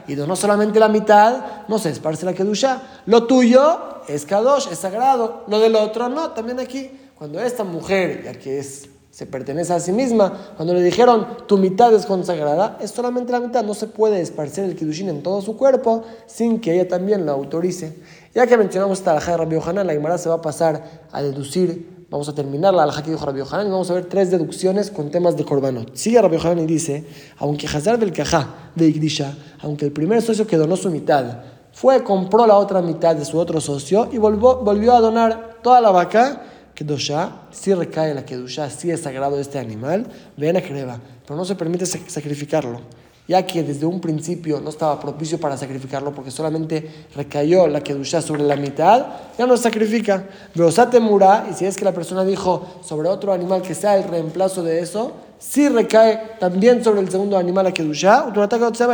y 0.07 0.15
donó 0.15 0.35
solamente 0.35 0.79
la 0.79 0.87
mitad, 0.87 1.65
no 1.67 1.79
se 1.79 1.89
esparce 1.89 2.25
la 2.25 2.33
Kedusha. 2.33 2.81
Lo 3.07 3.25
tuyo 3.25 4.03
es 4.07 4.25
Kadosh, 4.25 4.67
es 4.71 4.79
sagrado, 4.79 5.43
lo 5.47 5.59
del 5.59 5.75
otro 5.75 6.07
no, 6.07 6.31
también 6.31 6.59
aquí. 6.59 6.91
Cuando 7.17 7.39
esta 7.41 7.63
mujer, 7.63 8.23
ya 8.25 8.33
que 8.33 8.59
es 8.59 8.89
se 9.15 9.25
pertenece 9.25 9.71
a 9.71 9.79
sí 9.79 9.93
misma. 9.93 10.51
Cuando 10.57 10.73
le 10.73 10.83
dijeron, 10.83 11.25
tu 11.47 11.57
mitad 11.57 11.93
es 11.93 12.05
consagrada, 12.05 12.77
es 12.81 12.91
solamente 12.91 13.31
la 13.31 13.39
mitad, 13.39 13.63
no 13.63 13.73
se 13.73 13.87
puede 13.87 14.19
esparcer 14.19 14.65
el 14.65 14.75
kidushin 14.75 15.07
en 15.07 15.23
todo 15.23 15.41
su 15.41 15.55
cuerpo 15.55 16.03
sin 16.27 16.59
que 16.59 16.73
ella 16.73 16.89
también 16.89 17.25
lo 17.25 17.31
autorice. 17.31 17.97
Ya 18.33 18.45
que 18.45 18.57
mencionamos 18.57 18.97
esta 18.97 19.11
alhaja 19.11 19.31
de 19.31 19.37
Rabbi 19.37 19.55
Yohanan, 19.55 19.87
la 19.87 19.93
Gemara 19.93 20.17
se 20.17 20.27
va 20.27 20.35
a 20.35 20.41
pasar 20.41 21.05
a 21.13 21.21
deducir, 21.21 22.07
vamos 22.09 22.27
a 22.27 22.35
terminar 22.35 22.73
la 22.73 22.83
alhaja 22.83 23.03
que 23.03 23.11
dijo 23.11 23.25
Rabbi 23.25 23.39
Yohanan 23.39 23.67
y 23.67 23.69
vamos 23.69 23.89
a 23.89 23.93
ver 23.93 24.07
tres 24.07 24.31
deducciones 24.31 24.91
con 24.91 25.09
temas 25.09 25.37
de 25.37 25.45
corbanot. 25.45 25.95
Sigue 25.95 26.21
Rabbi 26.21 26.35
Yohanan 26.35 26.65
y 26.65 26.67
dice, 26.67 27.05
aunque 27.37 27.67
Hazar 27.67 27.97
del 27.97 28.11
Kajá 28.11 28.71
de 28.75 28.85
Igdisha, 28.85 29.33
aunque 29.61 29.85
el 29.85 29.93
primer 29.93 30.21
socio 30.23 30.45
que 30.45 30.57
donó 30.57 30.75
su 30.75 30.91
mitad 30.91 31.37
fue, 31.71 32.03
compró 32.03 32.45
la 32.45 32.57
otra 32.57 32.81
mitad 32.81 33.15
de 33.15 33.23
su 33.23 33.39
otro 33.39 33.61
socio 33.61 34.09
y 34.11 34.17
volvió 34.17 34.93
a 34.93 34.99
donar 34.99 35.59
toda 35.63 35.79
la 35.79 35.91
vaca, 35.91 36.41
Kedusha, 36.75 37.47
si 37.51 37.73
recae 37.73 38.13
la 38.13 38.25
Kedusha, 38.25 38.69
si 38.69 38.91
es 38.91 39.01
sagrado 39.01 39.39
este 39.39 39.57
animal, 39.57 40.05
ven 40.37 40.57
a 40.57 40.61
Kreba, 40.61 40.99
pero 41.25 41.37
no 41.37 41.45
se 41.45 41.55
permite 41.55 41.85
sacrificarlo, 41.85 42.81
ya 43.27 43.45
que 43.45 43.63
desde 43.63 43.85
un 43.85 43.99
principio 43.99 44.59
no 44.61 44.69
estaba 44.69 44.99
propicio 44.99 45.39
para 45.39 45.57
sacrificarlo 45.57 46.13
porque 46.13 46.31
solamente 46.31 47.07
recayó 47.15 47.67
la 47.67 47.81
Kedusha 47.81 48.21
sobre 48.21 48.43
la 48.43 48.55
mitad, 48.55 49.05
ya 49.37 49.47
no 49.47 49.57
sacrifica. 49.57 50.25
Veosate 50.53 50.99
mura, 50.99 51.47
y 51.49 51.53
si 51.53 51.65
es 51.65 51.75
que 51.75 51.85
la 51.85 51.93
persona 51.93 52.23
dijo 52.23 52.65
sobre 52.81 53.09
otro 53.09 53.33
animal 53.33 53.61
que 53.61 53.73
sea 53.73 53.97
el 53.97 54.03
reemplazo 54.03 54.63
de 54.63 54.79
eso, 54.79 55.13
si 55.39 55.67
recae 55.67 56.37
también 56.39 56.83
sobre 56.83 57.01
el 57.01 57.09
segundo 57.09 57.37
animal 57.37 57.65
la 57.65 57.73
Kedusha, 57.73 58.27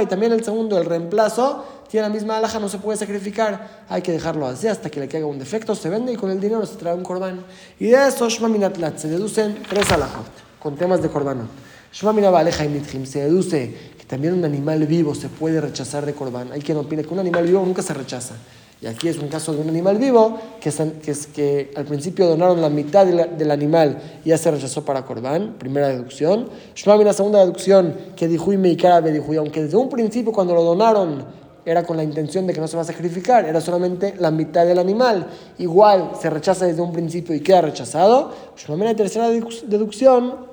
y 0.01 0.05
también 0.05 0.31
el 0.31 0.43
segundo, 0.43 0.77
el 0.77 0.85
reemplazo, 0.85 1.65
tiene 1.89 2.07
la 2.07 2.13
misma 2.13 2.37
alhaja, 2.37 2.57
no 2.59 2.69
se 2.69 2.77
puede 2.77 2.97
sacrificar, 2.97 3.83
hay 3.89 4.01
que 4.01 4.13
dejarlo 4.13 4.47
así 4.47 4.67
hasta 4.67 4.89
que 4.89 5.01
le 5.01 5.09
caiga 5.09 5.27
un 5.27 5.37
defecto, 5.37 5.75
se 5.75 5.89
vende 5.89 6.13
y 6.13 6.15
con 6.15 6.31
el 6.31 6.39
dinero 6.39 6.65
se 6.65 6.75
trae 6.75 6.95
un 6.95 7.03
corbán. 7.03 7.43
Y 7.79 7.87
de 7.87 8.07
eso, 8.07 8.29
Shmaminatlat, 8.29 8.97
se 8.97 9.09
deducen 9.09 9.61
tres 9.69 9.91
alhajas 9.91 10.23
con 10.59 10.77
temas 10.77 11.01
de 11.01 11.09
corbán. 11.09 11.49
Se 11.91 13.19
deduce 13.19 13.73
que 13.97 14.05
también 14.05 14.33
un 14.33 14.45
animal 14.45 14.85
vivo 14.85 15.13
se 15.13 15.29
puede 15.29 15.59
rechazar 15.59 16.05
de 16.05 16.13
corbán. 16.13 16.51
Hay 16.51 16.61
quien 16.61 16.77
opina 16.77 17.03
que 17.03 17.09
un 17.09 17.19
animal 17.19 17.45
vivo 17.45 17.63
nunca 17.65 17.81
se 17.81 17.93
rechaza. 17.93 18.35
Y 18.81 18.87
aquí 18.87 19.09
es 19.09 19.19
un 19.19 19.27
caso 19.27 19.53
de 19.53 19.61
un 19.61 19.69
animal 19.69 19.97
vivo 19.97 20.39
que, 20.59 20.69
es, 20.69 21.27
que, 21.27 21.71
al 21.75 21.85
principio 21.85 22.25
donaron 22.25 22.61
la 22.61 22.69
mitad 22.69 23.05
del 23.05 23.51
animal 23.51 24.01
y 24.25 24.29
ya 24.29 24.39
se 24.39 24.49
rechazó 24.49 24.83
para 24.83 25.05
Corbán, 25.05 25.55
primera 25.59 25.89
deducción. 25.89 26.49
Shmamina, 26.73 27.13
segunda 27.13 27.39
deducción, 27.39 27.95
que 28.15 28.27
dijo 28.27 28.51
y 28.51 28.57
meikara 28.57 29.01
dijo, 29.01 29.33
aunque 29.37 29.63
desde 29.63 29.77
un 29.77 29.87
principio 29.87 30.31
cuando 30.31 30.55
lo 30.55 30.63
donaron 30.63 31.25
era 31.63 31.83
con 31.83 31.95
la 31.95 32.03
intención 32.03 32.47
de 32.47 32.53
que 32.53 32.59
no 32.59 32.67
se 32.67 32.75
va 32.75 32.81
a 32.81 32.85
sacrificar, 32.85 33.45
era 33.45 33.61
solamente 33.61 34.15
la 34.17 34.31
mitad 34.31 34.65
del 34.65 34.79
animal. 34.79 35.27
Igual 35.59 36.13
se 36.19 36.31
rechaza 36.31 36.65
desde 36.65 36.81
un 36.81 36.91
principio 36.91 37.35
y 37.35 37.41
queda 37.41 37.61
rechazado. 37.61 38.33
Pues 38.53 38.67
la 38.67 38.95
tercera 38.95 39.29
deducción, 39.29 40.50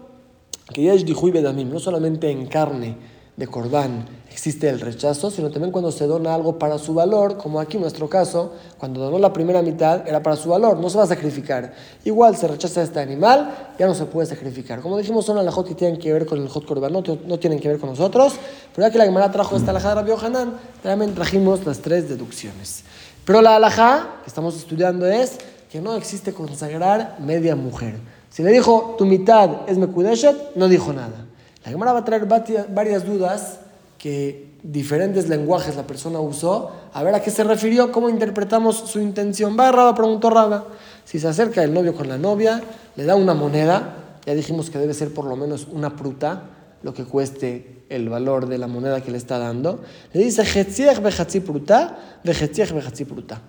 que 0.72 0.82
ya 0.82 0.92
es 0.92 1.04
no 1.04 1.78
solamente 1.78 2.30
en 2.30 2.46
carne 2.46 2.96
de 3.36 3.46
Corbán 3.46 4.06
existe 4.30 4.68
el 4.68 4.80
rechazo, 4.80 5.30
sino 5.30 5.50
también 5.50 5.72
cuando 5.72 5.90
se 5.90 6.06
dona 6.06 6.34
algo 6.34 6.58
para 6.58 6.78
su 6.78 6.94
valor, 6.94 7.36
como 7.36 7.58
aquí 7.58 7.76
en 7.76 7.82
nuestro 7.82 8.08
caso, 8.08 8.52
cuando 8.78 9.00
donó 9.00 9.18
la 9.18 9.32
primera 9.32 9.62
mitad 9.62 10.06
era 10.06 10.22
para 10.22 10.36
su 10.36 10.48
valor, 10.48 10.78
no 10.78 10.88
se 10.90 10.98
va 10.98 11.04
a 11.04 11.06
sacrificar. 11.08 11.74
Igual 12.04 12.36
se 12.36 12.46
rechaza 12.46 12.82
este 12.82 13.00
animal, 13.00 13.72
ya 13.78 13.86
no 13.86 13.94
se 13.94 14.04
puede 14.04 14.28
sacrificar. 14.28 14.80
Como 14.80 14.96
dijimos, 14.96 15.24
son 15.24 15.38
alajot 15.38 15.66
que 15.66 15.74
tienen 15.74 15.98
que 15.98 16.12
ver 16.12 16.24
con 16.24 16.40
el 16.40 16.48
hot 16.48 16.66
Corbán, 16.66 16.92
no, 16.92 17.02
no, 17.26 17.38
tienen 17.38 17.58
que 17.58 17.68
ver 17.68 17.78
con 17.78 17.90
nosotros, 17.90 18.34
pero 18.74 18.86
ya 18.86 18.92
que 18.92 18.98
la 18.98 19.04
Gemara 19.04 19.32
trajo 19.32 19.56
esta 19.56 19.72
alajá 19.72 19.88
de 19.88 19.94
Rabbi 19.96 20.12
Hanan, 20.24 20.54
también 20.82 21.14
trajimos 21.14 21.64
las 21.66 21.78
tres 21.78 22.08
deducciones. 22.08 22.84
Pero 23.24 23.42
la 23.42 23.56
alajá 23.56 24.20
que 24.22 24.28
estamos 24.28 24.56
estudiando 24.56 25.06
es 25.06 25.38
que 25.70 25.80
no 25.80 25.96
existe 25.96 26.32
consagrar 26.32 27.16
media 27.18 27.56
mujer. 27.56 27.96
Si 28.30 28.42
le 28.42 28.50
dijo 28.52 28.94
tu 28.98 29.06
mitad 29.06 29.68
es 29.68 29.78
Mekudeshet, 29.78 30.54
no 30.54 30.68
dijo 30.68 30.92
nada. 30.92 31.26
La 31.64 31.70
Gemara 31.70 31.92
va 31.92 32.00
a 32.00 32.04
traer 32.04 32.26
varias 32.26 33.04
dudas 33.04 33.60
que 33.98 34.48
diferentes 34.62 35.28
lenguajes 35.28 35.76
la 35.76 35.86
persona 35.86 36.20
usó, 36.20 36.70
a 36.92 37.02
ver 37.02 37.14
a 37.14 37.22
qué 37.22 37.30
se 37.30 37.44
refirió, 37.44 37.92
cómo 37.92 38.08
interpretamos 38.08 38.76
su 38.76 39.00
intención. 39.00 39.56
Va, 39.58 39.70
Raba, 39.72 39.94
preguntó 39.94 40.30
Raba. 40.30 40.66
Si 41.04 41.18
se 41.18 41.28
acerca 41.28 41.62
el 41.62 41.72
novio 41.72 41.94
con 41.94 42.08
la 42.08 42.18
novia, 42.18 42.62
le 42.96 43.04
da 43.04 43.14
una 43.14 43.34
moneda, 43.34 44.18
ya 44.26 44.34
dijimos 44.34 44.70
que 44.70 44.78
debe 44.78 44.94
ser 44.94 45.12
por 45.14 45.24
lo 45.24 45.36
menos 45.36 45.66
una 45.70 45.96
pruta, 45.96 46.42
lo 46.82 46.94
que 46.94 47.04
cueste 47.04 47.84
el 47.88 48.08
valor 48.08 48.46
de 48.46 48.58
la 48.58 48.66
moneda 48.66 49.00
que 49.00 49.10
le 49.10 49.18
está 49.18 49.38
dando. 49.38 49.80
Le 50.12 50.22
dice, 50.22 50.44
pruta, 51.44 51.98
pruta. 53.08 53.40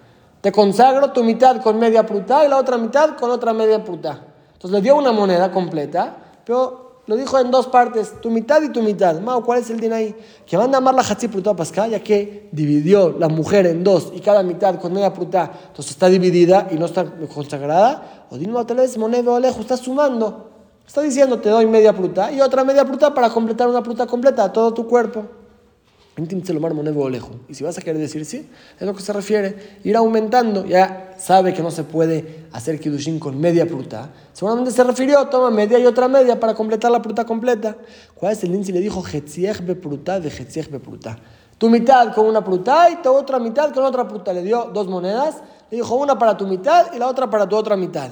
Te 0.42 0.52
consagro 0.52 1.12
tu 1.12 1.24
mitad 1.24 1.62
con 1.62 1.78
media 1.78 2.06
pruta 2.06 2.46
y 2.46 2.48
la 2.48 2.58
otra 2.58 2.78
mitad 2.78 3.18
con 3.18 3.30
otra 3.30 3.54
media 3.54 3.84
pruta. 3.84 4.29
Entonces 4.60 4.78
le 4.78 4.82
dio 4.82 4.98
una 4.98 5.14
moneda 5.14 5.54
completa, 5.54 6.18
pero 6.44 7.04
lo 7.08 7.16
dijo 7.16 7.40
en 7.40 7.50
dos 7.50 7.68
partes, 7.68 8.20
tu 8.20 8.30
mitad 8.30 8.62
y 8.62 8.74
tu 8.74 8.84
mitad. 8.84 9.18
Mao, 9.22 9.42
¿cuál 9.42 9.60
es 9.60 9.70
el 9.70 9.80
din 9.80 9.94
ahí? 9.94 10.14
Que 10.46 10.58
van 10.58 10.76
a 10.76 10.80
amar 10.80 10.94
la 10.94 11.02
Hatzi 11.02 11.30
Pruta 11.30 11.56
Pasca, 11.56 11.88
ya 11.88 12.04
que 12.04 12.50
dividió 12.52 13.16
la 13.18 13.30
mujer 13.30 13.68
en 13.68 13.86
dos 13.86 14.12
y 14.14 14.20
cada 14.20 14.44
mitad 14.44 14.78
con 14.78 14.92
media 14.92 15.14
pruta, 15.14 15.50
entonces 15.68 15.92
está 15.92 16.10
dividida 16.10 16.68
y 16.72 16.76
no 16.76 16.88
está 16.88 17.06
consagrada. 17.34 18.26
O 18.30 18.38
dime 18.38 18.62
tal 18.66 18.76
vez 18.76 18.98
moneda 18.98 19.38
alejo, 19.38 19.62
está 19.62 19.78
sumando. 19.78 20.50
Está 20.86 21.00
diciendo, 21.00 21.40
te 21.40 21.48
doy 21.48 21.66
media 21.66 21.94
pruta 21.94 22.30
y 22.30 22.42
otra 22.42 22.66
media 22.66 22.84
pruta 22.84 23.14
para 23.14 23.30
completar 23.30 23.70
una 23.70 23.82
pruta 23.82 24.08
completa 24.08 24.44
a 24.44 24.52
todo 24.52 24.74
tu 24.74 24.86
cuerpo. 24.86 25.24
Y 27.48 27.54
si 27.54 27.64
vas 27.64 27.78
a 27.78 27.82
querer 27.82 28.00
decir 28.00 28.26
sí, 28.26 28.50
es 28.80 28.86
lo 28.86 28.94
que 28.94 29.02
se 29.02 29.14
refiere. 29.14 29.78
Ir 29.84 29.96
aumentando, 29.96 30.66
ya 30.66 31.14
sabe 31.18 31.54
que 31.54 31.62
no 31.62 31.72
se 31.72 31.84
puede 31.84 32.46
hacer 32.52 32.80
kidushin 32.80 33.20
con 33.20 33.40
media 33.40 33.66
pruta. 33.66 34.10
Seguramente 34.34 34.72
se 34.72 34.84
refirió, 34.84 35.28
toma 35.28 35.50
media 35.50 35.80
y 35.80 35.86
otra 35.86 36.08
media 36.08 36.40
para 36.40 36.54
completar 36.54 36.92
la 36.92 37.02
pruta 37.02 37.26
completa. 37.26 37.78
¿Cuál 38.16 38.34
es 38.34 38.44
el 38.44 38.52
lince? 38.52 38.72
Le 38.72 38.82
dijo 38.82 39.04
be 39.64 39.76
pruta 39.76 40.20
de 40.20 40.30
be 40.72 40.80
pruta. 40.80 41.18
Tu 41.58 41.70
mitad 41.70 42.14
con 42.14 42.26
una 42.26 42.44
pruta 42.44 42.90
y 42.90 42.98
tu 43.02 43.10
otra 43.12 43.40
mitad 43.40 43.74
con 43.74 43.84
otra 43.84 44.08
pruta. 44.08 44.34
Le 44.34 44.44
dio 44.44 44.72
dos 44.74 44.88
monedas. 44.88 45.38
Le 45.72 45.78
dijo 45.78 45.96
una 45.96 46.18
para 46.18 46.36
tu 46.36 46.48
mitad 46.48 46.94
y 46.94 47.00
la 47.00 47.08
otra 47.08 47.30
para 47.30 47.48
tu 47.48 47.56
otra 47.56 47.78
mitad. 47.78 48.10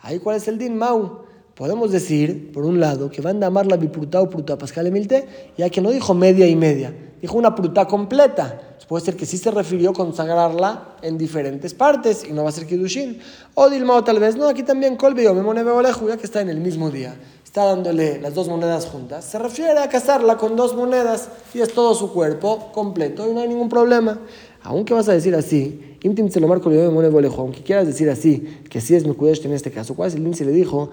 Ahí, 0.00 0.18
¿cuál 0.18 0.36
es 0.36 0.46
el 0.48 0.58
din, 0.58 0.76
Mau? 0.76 1.22
Podemos 1.54 1.90
decir, 1.90 2.52
por 2.52 2.64
un 2.64 2.78
lado, 2.78 3.10
que 3.10 3.20
van 3.20 3.42
a 3.42 3.48
amar 3.48 3.66
la 3.66 3.76
bipruta 3.76 4.20
o 4.20 4.30
pruta 4.30 4.56
pascal 4.56 4.86
emilte, 4.86 5.26
ya 5.56 5.68
que 5.70 5.80
no 5.80 5.90
dijo 5.90 6.14
media 6.14 6.46
y 6.46 6.54
media 6.54 6.94
dijo 7.20 7.36
una 7.36 7.54
pruta 7.54 7.86
completa. 7.86 8.76
puede 8.88 9.04
ser 9.04 9.16
que 9.16 9.26
sí 9.26 9.36
se 9.38 9.50
refirió 9.50 9.90
a 9.90 9.92
consagrarla 9.92 10.96
en 11.02 11.18
diferentes 11.18 11.74
partes 11.74 12.24
y 12.28 12.32
no 12.32 12.44
va 12.44 12.48
a 12.48 12.52
ser 12.52 12.66
Kiddushin. 12.66 13.20
O 13.54 13.68
Dilmao 13.68 14.02
tal 14.04 14.18
vez, 14.18 14.36
no, 14.36 14.48
aquí 14.48 14.62
también 14.62 14.96
Colby 14.96 15.26
o 15.26 15.32
Oleju, 15.32 16.08
ya 16.08 16.16
que 16.16 16.24
está 16.24 16.40
en 16.40 16.48
el 16.48 16.58
mismo 16.58 16.90
día. 16.90 17.16
Está 17.44 17.64
dándole 17.64 18.20
las 18.20 18.34
dos 18.34 18.48
monedas 18.48 18.86
juntas. 18.86 19.24
Se 19.24 19.38
refiere 19.38 19.78
a 19.78 19.88
casarla 19.88 20.36
con 20.36 20.54
dos 20.54 20.74
monedas 20.74 21.28
y 21.54 21.60
es 21.60 21.72
todo 21.72 21.94
su 21.94 22.12
cuerpo 22.12 22.70
completo 22.72 23.28
y 23.28 23.34
no 23.34 23.40
hay 23.40 23.48
ningún 23.48 23.68
problema. 23.68 24.18
Aunque 24.62 24.92
vas 24.92 25.08
a 25.08 25.12
decir 25.12 25.34
así, 25.34 25.96
Intim 26.02 26.30
se 26.30 26.40
lo 26.40 26.48
marco 26.48 26.70
aunque 26.70 27.62
quieras 27.62 27.86
decir 27.86 28.10
así, 28.10 28.60
que 28.68 28.80
sí 28.80 28.94
es 28.94 29.06
Mekudesh 29.06 29.44
en 29.46 29.52
este 29.52 29.70
caso, 29.70 29.94
¿cuál 29.94 30.08
es 30.08 30.14
el 30.14 30.22
índice? 30.22 30.44
Le 30.44 30.52
dijo, 30.52 30.90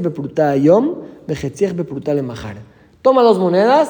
Bepruta 0.00 0.56
Yom, 0.56 1.02
Bepruta 1.26 2.14
Toma 3.02 3.22
dos 3.22 3.38
monedas 3.38 3.88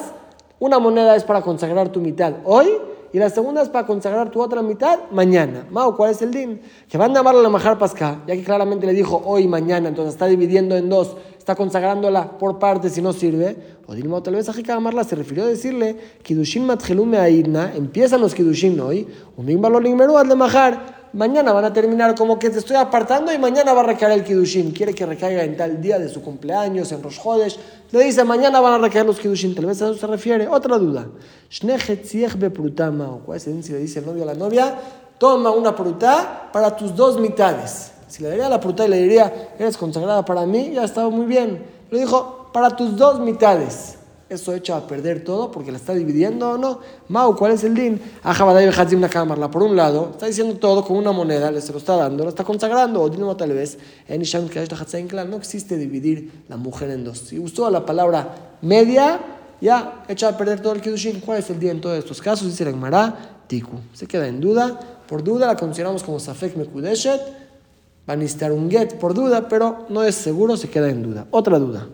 una 0.59 0.79
moneda 0.79 1.15
es 1.15 1.23
para 1.23 1.41
consagrar 1.41 1.89
tu 1.89 1.99
mitad 1.99 2.33
hoy 2.43 2.67
y 3.13 3.19
la 3.19 3.29
segunda 3.29 3.61
es 3.61 3.69
para 3.69 3.87
consagrar 3.87 4.29
tu 4.31 4.41
otra 4.41 4.61
mitad 4.61 4.99
mañana. 5.11 5.65
Mao, 5.69 5.95
¿cuál 5.95 6.11
es 6.11 6.21
el 6.21 6.31
din? 6.31 6.59
Que 6.89 6.97
van 6.97 7.11
a 7.11 7.15
llamarla 7.15 7.41
la 7.41 7.49
Majar 7.49 7.77
Pasca, 7.77 8.21
ya 8.27 8.35
que 8.35 8.43
claramente 8.43 8.85
le 8.85 8.93
dijo 8.93 9.21
hoy 9.25 9.47
mañana, 9.47 9.87
entonces 9.87 10.13
está 10.13 10.25
dividiendo 10.25 10.75
en 10.75 10.89
dos, 10.89 11.15
está 11.37 11.55
consagrándola 11.55 12.37
por 12.37 12.59
partes 12.59 12.97
y 12.97 13.01
no 13.01 13.13
sirve. 13.13 13.77
O 13.87 13.93
Dilma, 13.93 14.21
tal 14.21 14.35
vez 14.35 14.49
a 14.49 14.73
amarla 14.75 15.03
se 15.03 15.15
refirió 15.15 15.45
a 15.45 15.47
decirle, 15.47 15.95
Kidushin 16.21 16.65
matjelume 16.65 17.17
aidna, 17.17 17.71
empiezan 17.75 18.19
los 18.19 18.33
Kidushin 18.33 18.79
hoy, 18.81 19.07
un 19.37 19.61
valor 19.61 19.83
de 19.83 20.35
Majar 20.35 20.96
mañana 21.13 21.53
van 21.53 21.65
a 21.65 21.73
terminar 21.73 22.15
como 22.15 22.37
que 22.39 22.49
te 22.49 22.59
estoy 22.59 22.75
apartando 22.75 23.33
y 23.33 23.37
mañana 23.37 23.73
va 23.73 23.81
a 23.81 23.83
recaer 23.83 24.13
el 24.13 24.23
Kidushin. 24.23 24.71
Quiere 24.71 24.93
que 24.93 25.05
recaiga 25.05 25.43
en 25.43 25.57
tal 25.57 25.81
día 25.81 25.99
de 25.99 26.09
su 26.09 26.21
cumpleaños, 26.21 26.91
en 26.91 27.03
Rosh. 27.03 27.19
Le 27.91 28.03
dice, 28.03 28.23
mañana 28.23 28.59
van 28.59 28.73
a 28.73 28.77
recaer 28.77 29.05
los 29.05 29.19
Kidushin. 29.19 29.55
Tal 29.55 29.65
vez 29.65 29.81
a 29.81 29.85
eso 29.89 29.95
se 29.95 30.07
refiere. 30.07 30.47
Otra 30.47 30.77
duda. 30.77 31.07
¿Cuál 33.25 33.37
es 33.37 33.47
el 33.47 33.63
Si 33.63 33.71
le 33.71 33.79
dice 33.79 33.99
el 33.99 34.05
novio 34.05 34.23
a 34.23 34.25
la 34.25 34.33
novia, 34.33 34.75
toma 35.17 35.51
una 35.51 35.75
pruta 35.75 36.49
para 36.51 36.75
tus 36.75 36.95
dos 36.95 37.19
mitades. 37.19 37.91
Si 38.07 38.23
le 38.23 38.29
daría 38.29 38.49
la 38.49 38.59
pruta 38.59 38.85
y 38.85 38.89
le 38.89 39.01
diría, 39.01 39.49
eres 39.59 39.77
consagrada 39.77 40.23
para 40.23 40.45
mí, 40.45 40.71
ya 40.73 40.83
estaba 40.83 41.09
muy 41.09 41.25
bien. 41.25 41.63
Le 41.91 41.99
dijo, 41.99 42.49
para 42.53 42.75
tus 42.75 42.95
dos 42.95 43.19
mitades. 43.19 43.96
Eso 44.29 44.53
echa 44.53 44.75
a 44.75 44.85
perder 44.85 45.23
todo 45.23 45.51
porque 45.51 45.71
la 45.71 45.77
está 45.77 45.93
dividiendo 45.93 46.51
o 46.51 46.57
no. 46.57 46.81
Mau, 47.07 47.33
¿cuál 47.37 47.53
es 47.53 47.63
el 47.63 47.73
din? 47.73 48.01
cámara. 49.09 49.49
Por 49.49 49.63
un 49.63 49.75
lado, 49.75 50.09
está 50.11 50.25
diciendo 50.25 50.55
todo 50.55 50.83
con 50.83 50.97
una 50.97 51.13
moneda, 51.13 51.49
le 51.49 51.61
se 51.61 51.71
lo 51.71 51.77
está 51.77 51.95
dando, 51.95 52.23
lo 52.23 52.29
está 52.29 52.43
consagrando. 52.43 53.01
O 53.01 53.09
dinero 53.09 53.37
tal 53.37 53.53
vez, 53.53 53.77
no 54.09 55.37
existe 55.37 55.77
dividir 55.77 56.43
la 56.49 56.57
mujer 56.57 56.89
en 56.89 57.05
dos. 57.05 57.19
Si 57.19 57.39
usó 57.39 57.69
la 57.69 57.85
palabra 57.85 58.57
media, 58.61 59.21
ya 59.61 60.03
echa 60.09 60.27
a 60.27 60.37
perder 60.37 60.59
todo 60.59 60.73
el 60.73 60.81
Kiddushin. 60.81 61.21
¿Cuál 61.21 61.39
es 61.39 61.49
el 61.49 61.59
día 61.59 61.71
en 61.71 61.79
todos 61.79 61.97
estos 61.97 62.21
casos? 62.21 62.47
Dice 62.47 62.65
la 62.65 62.71
Gemara, 62.71 63.15
Tiku. 63.47 63.77
Se 63.93 64.07
queda 64.07 64.27
en 64.27 64.41
duda. 64.41 64.77
Por 65.07 65.23
duda 65.23 65.47
la 65.47 65.55
consideramos 65.55 66.03
como 66.03 66.19
Safek 66.19 66.57
Mekudeshet. 66.57 67.21
Va 68.09 68.13
a 68.13 68.17
necesitar 68.17 68.51
un 68.51 68.69
get 68.69 68.95
por 68.95 69.13
duda, 69.13 69.47
pero 69.47 69.85
no 69.87 70.03
es 70.03 70.15
seguro, 70.15 70.57
se 70.57 70.69
queda 70.69 70.89
en 70.89 71.03
duda. 71.03 71.27
Otra 71.31 71.59
duda. 71.59 71.87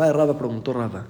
Va 0.00 0.06
de 0.06 0.12
Raba, 0.12 0.36
preguntó 0.36 0.72
Raba. 0.72 1.06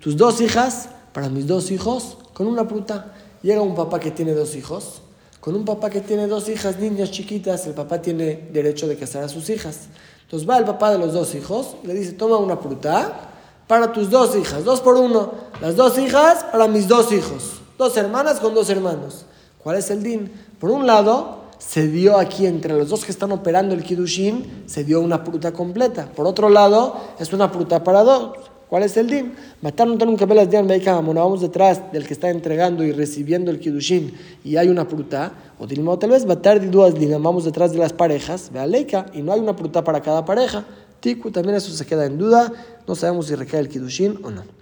Tus 0.00 0.16
dos 0.16 0.40
hijas, 0.40 0.88
para 1.12 1.28
mis 1.28 1.46
dos 1.46 1.70
hijos, 1.70 2.18
con 2.32 2.46
una 2.46 2.66
pruta. 2.66 3.12
Llega 3.42 3.62
un 3.62 3.74
papá 3.74 4.00
que 4.00 4.10
tiene 4.10 4.32
dos 4.32 4.54
hijos. 4.56 5.02
Con 5.40 5.54
un 5.54 5.64
papá 5.64 5.88
que 5.88 6.00
tiene 6.00 6.26
dos 6.26 6.48
hijas, 6.48 6.78
niñas 6.78 7.10
chiquitas, 7.10 7.66
el 7.66 7.74
papá 7.74 8.02
tiene 8.02 8.48
derecho 8.52 8.88
de 8.88 8.96
casar 8.96 9.24
a 9.24 9.28
sus 9.28 9.48
hijas. 9.50 9.88
Entonces 10.24 10.48
va 10.48 10.58
el 10.58 10.64
papá 10.64 10.90
de 10.90 10.98
los 10.98 11.12
dos 11.12 11.34
hijos, 11.34 11.76
le 11.84 11.94
dice, 11.94 12.12
toma 12.12 12.36
una 12.36 12.60
pruta 12.60 13.30
para 13.66 13.92
tus 13.92 14.10
dos 14.10 14.34
hijas, 14.36 14.64
dos 14.64 14.80
por 14.80 14.96
uno. 14.96 15.32
Las 15.60 15.76
dos 15.76 15.98
hijas 15.98 16.44
para 16.44 16.68
mis 16.68 16.88
dos 16.88 17.12
hijos. 17.12 17.60
Dos 17.78 17.96
hermanas 17.96 18.40
con 18.40 18.54
dos 18.54 18.68
hermanos. 18.70 19.24
¿Cuál 19.62 19.76
es 19.76 19.90
el 19.90 20.02
din? 20.02 20.30
Por 20.58 20.70
un 20.70 20.86
lado, 20.86 21.44
se 21.58 21.88
dio 21.88 22.18
aquí 22.18 22.46
entre 22.46 22.74
los 22.74 22.88
dos 22.88 23.04
que 23.04 23.10
están 23.10 23.32
operando 23.32 23.74
el 23.74 23.82
Kiddushin, 23.82 24.64
se 24.66 24.84
dio 24.84 25.00
una 25.00 25.18
fruta 25.18 25.52
completa. 25.52 26.10
Por 26.14 26.26
otro 26.26 26.48
lado, 26.48 26.96
es 27.18 27.32
una 27.32 27.48
fruta 27.48 27.82
para 27.82 28.02
dos. 28.02 28.36
¿Cuál 28.68 28.82
es 28.82 28.96
el 28.98 29.08
din? 29.08 29.32
Matar 29.62 29.88
no 29.88 29.94
tener 29.94 30.08
un 30.08 30.16
cabelas 30.16 30.50
de 30.50 30.80
vamos 30.84 31.40
detrás 31.40 31.90
del 31.90 32.06
que 32.06 32.12
está 32.12 32.28
entregando 32.28 32.84
y 32.84 32.92
recibiendo 32.92 33.50
el 33.50 33.58
Kiddushin 33.58 34.12
y 34.44 34.56
hay 34.56 34.68
una 34.68 34.84
fruta. 34.84 35.32
O 35.58 35.66
tal 35.98 36.10
vez 36.10 36.26
matar 36.26 36.70
dudas 36.70 36.94
vamos 37.22 37.44
detrás 37.44 37.72
de 37.72 37.78
las 37.78 37.94
parejas, 37.94 38.50
leika, 38.66 39.06
y 39.14 39.22
no 39.22 39.32
hay 39.32 39.40
una 39.40 39.54
fruta 39.54 39.82
para 39.82 40.02
cada 40.02 40.24
pareja. 40.24 40.66
Tiku, 41.00 41.30
también 41.30 41.56
eso 41.56 41.72
se 41.72 41.86
queda 41.86 42.04
en 42.04 42.18
duda. 42.18 42.52
No 42.86 42.94
sabemos 42.94 43.26
si 43.26 43.34
recae 43.34 43.60
el 43.60 43.68
Kiddushin 43.68 44.20
o 44.22 44.30
no. 44.30 44.57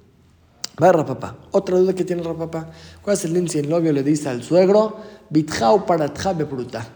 Va 0.82 0.92
Rapapá. 0.92 1.36
Otra 1.52 1.78
duda 1.78 1.94
que 1.94 2.04
tiene 2.04 2.22
Rapapá. 2.22 2.68
¿Cuál 3.00 3.16
es 3.16 3.24
el 3.24 3.32
din 3.32 3.48
si 3.48 3.58
el 3.58 3.68
novio 3.68 3.92
le 3.92 4.02
dice 4.02 4.28
al 4.28 4.42
suegro, 4.42 4.96
Bitjau 5.30 5.86
para 5.86 6.06
bruta? 6.06 6.86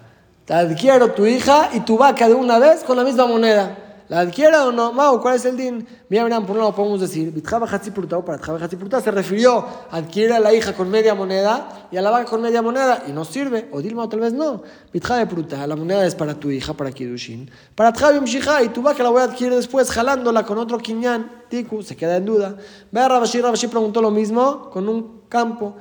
Te 0.45 0.53
adquiero 0.53 1.13
tu 1.13 1.25
hija 1.25 1.71
y 1.73 1.81
tu 1.81 1.97
vaca 1.97 2.29
de 2.29 2.35
una 2.35 2.59
vez 2.59 2.85
con 2.85 2.97
la 2.97 3.05
misma 3.05 3.27
moneda. 3.27 4.05
¿La 4.11 4.21
adquiera 4.21 4.67
o 4.67 4.73
no? 4.73 4.93
Mau, 4.93 5.21
¿cuál 5.23 5.37
es 5.37 5.45
el 5.45 5.57
din? 5.57 5.87
Mira, 6.09 6.25
mira, 6.25 6.41
por 6.41 6.51
un 6.51 6.59
lado 6.59 6.75
podemos 6.75 7.01
decir, 7.01 7.31
Bitjaba 7.31 7.69
Hatzipuruta 7.71 8.19
o 8.19 8.25
para 8.25 8.43
Hatzipuruta 8.43 9.01
se 9.01 9.13
refirió 9.13 9.65
a 9.89 9.97
adquirir 9.99 10.33
a 10.33 10.41
la 10.41 10.53
hija 10.53 10.73
con 10.75 10.91
media 10.91 11.15
moneda 11.15 11.87
y 11.93 11.97
a 11.97 12.03
la 12.03 12.11
vaca 12.11 12.25
con 12.25 12.43
media 12.43 12.61
moneda 12.61 13.05
y 13.07 13.13
no 13.13 13.25
sirve. 13.25 13.69
O 13.71 13.81
Dilma, 13.81 14.09
tal 14.09 14.21
vez 14.21 14.33
no. 14.33 14.65
Bitjaba 14.93 15.25
Pruta, 15.27 15.65
la 15.67 15.77
moneda 15.77 16.05
es 16.05 16.17
para 16.17 16.35
tu 16.35 16.51
hija, 16.51 16.75
para 16.75 16.91
Kidushin. 16.91 17.49
Para 17.77 17.93
Tjabim 17.93 18.25
y 18.27 18.69
tu 18.71 18.83
vaca 18.83 19.03
la 19.05 19.11
voy 19.11 19.21
a 19.23 19.25
adquirir 19.25 19.55
después 19.55 19.91
jalándola 19.93 20.45
con 20.45 20.59
otro 20.59 20.77
quiñán. 20.79 21.40
Tiku, 21.51 21.83
se 21.83 21.97
queda 21.97 22.17
en 22.17 22.25
duda. 22.25 22.57
Ve 22.93 23.01
a 23.01 23.09
Rabashi, 23.09 23.41
Rabashi 23.41 23.67
preguntó 23.67 24.01
lo 24.01 24.13
mismo 24.13 24.71
con 24.71 24.89
un 24.89 25.21
campo, 25.29 25.77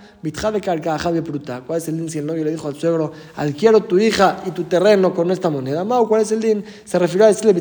Pruta. 1.24 1.62
¿Cuál 1.66 1.78
es 1.78 1.88
el 1.88 1.98
din 1.98 2.10
si 2.10 2.18
el 2.18 2.26
novio 2.26 2.44
le 2.44 2.52
dijo 2.52 2.68
al 2.68 2.76
suegro, 2.76 3.12
adquiero 3.36 3.82
tu 3.84 3.98
hija 3.98 4.42
y 4.46 4.52
tu 4.52 4.64
terreno 4.64 5.14
con 5.14 5.30
esta 5.32 5.50
moneda? 5.50 5.84
Mau, 5.84 6.08
¿cuál 6.08 6.22
es 6.22 6.32
el 6.32 6.40
din? 6.40 6.64
Se 6.86 6.98
refirió 6.98 7.26
a 7.26 7.28
decirle, 7.28 7.54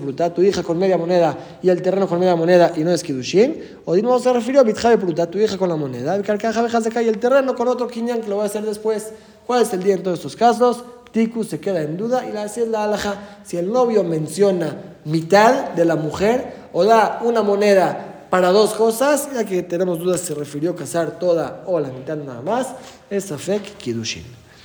Pruta, 0.00 0.34
tu 0.34 0.42
hija 0.42 0.62
con 0.62 0.78
media 0.78 0.96
moneda 0.96 1.36
y 1.62 1.68
el 1.68 1.82
terreno 1.82 2.08
con 2.08 2.18
media 2.18 2.36
moneda 2.36 2.72
y 2.74 2.84
no 2.84 2.90
es 2.90 3.02
Kidushin. 3.02 3.62
O 3.84 3.94
din 3.94 4.06
se 4.18 4.32
refirió 4.32 4.62
a 4.62 4.96
Pruta, 4.98 5.30
tu 5.30 5.38
hija 5.38 5.58
con 5.58 5.68
la 5.68 5.76
moneda, 5.76 6.16
y 6.16 7.08
el 7.08 7.18
terreno 7.18 7.54
con 7.54 7.68
otro 7.68 7.86
quiñán 7.86 8.22
que 8.22 8.28
lo 8.28 8.36
voy 8.36 8.44
a 8.44 8.46
hacer 8.46 8.64
después. 8.64 9.12
¿Cuál 9.46 9.62
es 9.62 9.72
el 9.72 9.82
día 9.82 9.94
en 9.94 10.02
todos 10.02 10.18
estos 10.18 10.36
casos? 10.36 10.84
Tiku 11.12 11.44
se 11.44 11.58
queda 11.58 11.82
en 11.82 11.96
duda 11.96 12.26
y 12.28 12.32
la 12.32 12.44
es 12.44 12.56
la 12.68 12.84
alhaja. 12.84 13.40
Si 13.42 13.56
el 13.56 13.70
novio 13.70 14.04
menciona 14.04 14.89
mitad 15.04 15.70
de 15.70 15.84
la 15.84 15.96
mujer 15.96 16.68
o 16.72 16.84
da 16.84 17.20
una 17.22 17.42
moneda 17.42 18.26
para 18.30 18.52
dos 18.52 18.74
cosas, 18.74 19.28
ya 19.34 19.44
que 19.44 19.62
tenemos 19.62 19.98
dudas 19.98 20.20
si 20.20 20.28
se 20.28 20.34
refirió 20.34 20.70
a 20.70 20.76
casar 20.76 21.18
toda 21.18 21.64
o 21.66 21.80
la 21.80 21.88
mitad 21.88 22.16
nada 22.16 22.42
más, 22.42 22.68
es 23.10 23.24
Safek 23.24 23.76
Kidushin. 23.76 24.24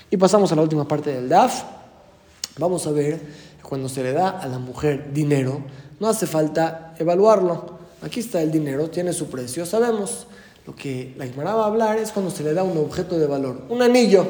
Y 0.10 0.18
pasamos 0.18 0.52
a 0.52 0.56
la 0.56 0.62
última 0.62 0.88
parte 0.88 1.12
del 1.12 1.28
DAF. 1.28 1.64
Vamos 2.58 2.86
a 2.86 2.92
ver 2.92 3.20
cuando 3.64 3.90
se 3.90 4.04
le 4.04 4.14
da 4.14 4.30
a 4.30 4.48
la 4.48 4.60
mujer 4.60 5.12
dinero, 5.12 5.62
no 6.00 6.08
hace 6.08 6.28
falta 6.28 6.94
evaluarlo. 7.00 7.80
Aquí 8.04 8.20
está 8.20 8.42
el 8.42 8.52
dinero, 8.52 8.90
tiene 8.90 9.14
su 9.14 9.28
precio, 9.28 9.66
sabemos. 9.66 10.28
Lo 10.68 10.76
que 10.76 11.14
la 11.18 11.26
Gemara 11.26 11.54
va 11.54 11.64
a 11.64 11.68
hablar 11.68 11.98
es 11.98 12.12
cuando 12.12 12.32
se 12.32 12.44
le 12.44 12.54
da 12.54 12.64
un 12.64 12.78
objeto 12.78 13.18
de 13.18 13.28
valor. 13.28 13.64
Un 13.70 13.82
anillo 13.82 14.26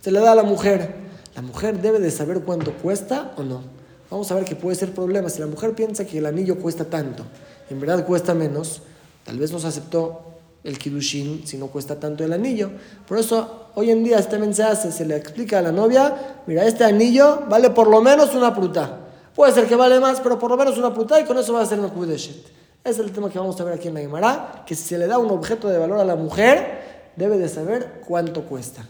se 0.00 0.10
le 0.10 0.20
da 0.20 0.32
a 0.32 0.34
la 0.34 0.42
mujer. 0.42 0.94
La 1.34 1.42
mujer 1.42 1.80
debe 1.80 1.98
de 1.98 2.10
saber 2.10 2.40
cuánto 2.40 2.72
cuesta 2.72 3.32
o 3.36 3.42
no. 3.42 3.79
Vamos 4.10 4.30
a 4.30 4.34
ver 4.34 4.44
que 4.44 4.56
puede 4.56 4.76
ser 4.76 4.92
problema. 4.92 5.28
Si 5.28 5.40
la 5.40 5.46
mujer 5.46 5.72
piensa 5.74 6.04
que 6.04 6.18
el 6.18 6.26
anillo 6.26 6.56
cuesta 6.56 6.84
tanto 6.84 7.24
en 7.70 7.80
verdad 7.80 8.04
cuesta 8.04 8.34
menos, 8.34 8.82
tal 9.24 9.38
vez 9.38 9.52
no 9.52 9.58
se 9.58 9.68
aceptó 9.68 10.22
el 10.64 10.76
kidushin 10.76 11.46
si 11.46 11.56
no 11.56 11.68
cuesta 11.68 11.98
tanto 11.98 12.24
el 12.24 12.32
anillo. 12.32 12.70
Por 13.06 13.18
eso 13.18 13.68
hoy 13.76 13.90
en 13.90 14.04
día 14.04 14.20
también 14.28 14.52
se 14.54 14.64
hace, 14.64 14.92
se 14.92 15.06
le 15.06 15.16
explica 15.16 15.60
a 15.60 15.62
la 15.62 15.72
novia, 15.72 16.42
mira, 16.46 16.66
este 16.66 16.84
anillo 16.84 17.44
vale 17.48 17.70
por 17.70 17.86
lo 17.86 18.02
menos 18.02 18.34
una 18.34 18.54
pruta. 18.54 18.98
Puede 19.34 19.52
ser 19.52 19.66
que 19.66 19.76
vale 19.76 20.00
más, 20.00 20.20
pero 20.20 20.38
por 20.38 20.50
lo 20.50 20.56
menos 20.56 20.76
una 20.76 20.92
pruta 20.92 21.18
y 21.20 21.24
con 21.24 21.38
eso 21.38 21.52
va 21.52 21.62
a 21.62 21.66
ser 21.66 21.78
una 21.78 21.88
kudeshet. 21.88 22.44
Ese 22.82 22.90
es 22.90 22.98
el 22.98 23.12
tema 23.12 23.30
que 23.30 23.38
vamos 23.38 23.58
a 23.60 23.64
ver 23.64 23.74
aquí 23.74 23.88
en 23.88 23.94
la 23.94 24.00
Gemara, 24.00 24.64
que 24.66 24.74
si 24.74 24.82
se 24.82 24.98
le 24.98 25.06
da 25.06 25.18
un 25.18 25.30
objeto 25.30 25.68
de 25.68 25.78
valor 25.78 25.98
a 25.98 26.04
la 26.04 26.16
mujer, 26.16 27.12
debe 27.14 27.38
de 27.38 27.48
saber 27.48 28.02
cuánto 28.06 28.42
cuesta. 28.42 28.84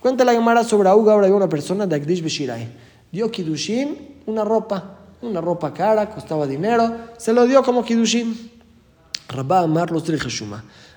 Cuenta 0.00 0.24
la 0.24 0.32
Gemara 0.32 0.62
sobre 0.62 0.88
Auga, 0.88 1.14
ahora 1.14 1.26
hay 1.26 1.32
una 1.32 1.48
persona 1.48 1.86
de 1.86 1.96
Agdish 1.96 2.22
Beshirai. 2.22 2.68
Dio 3.10 3.30
kidushin 3.30 4.15
una 4.26 4.44
ropa 4.44 4.96
una 5.22 5.40
ropa 5.40 5.72
cara, 5.72 6.08
costaba 6.10 6.46
dinero, 6.46 6.94
se 7.16 7.32
lo 7.32 7.46
dio 7.46 7.62
como 7.62 7.84
Kidushin. 7.84 8.52
Rabá 9.28 9.60
Amar 9.60 9.90
los 9.90 10.04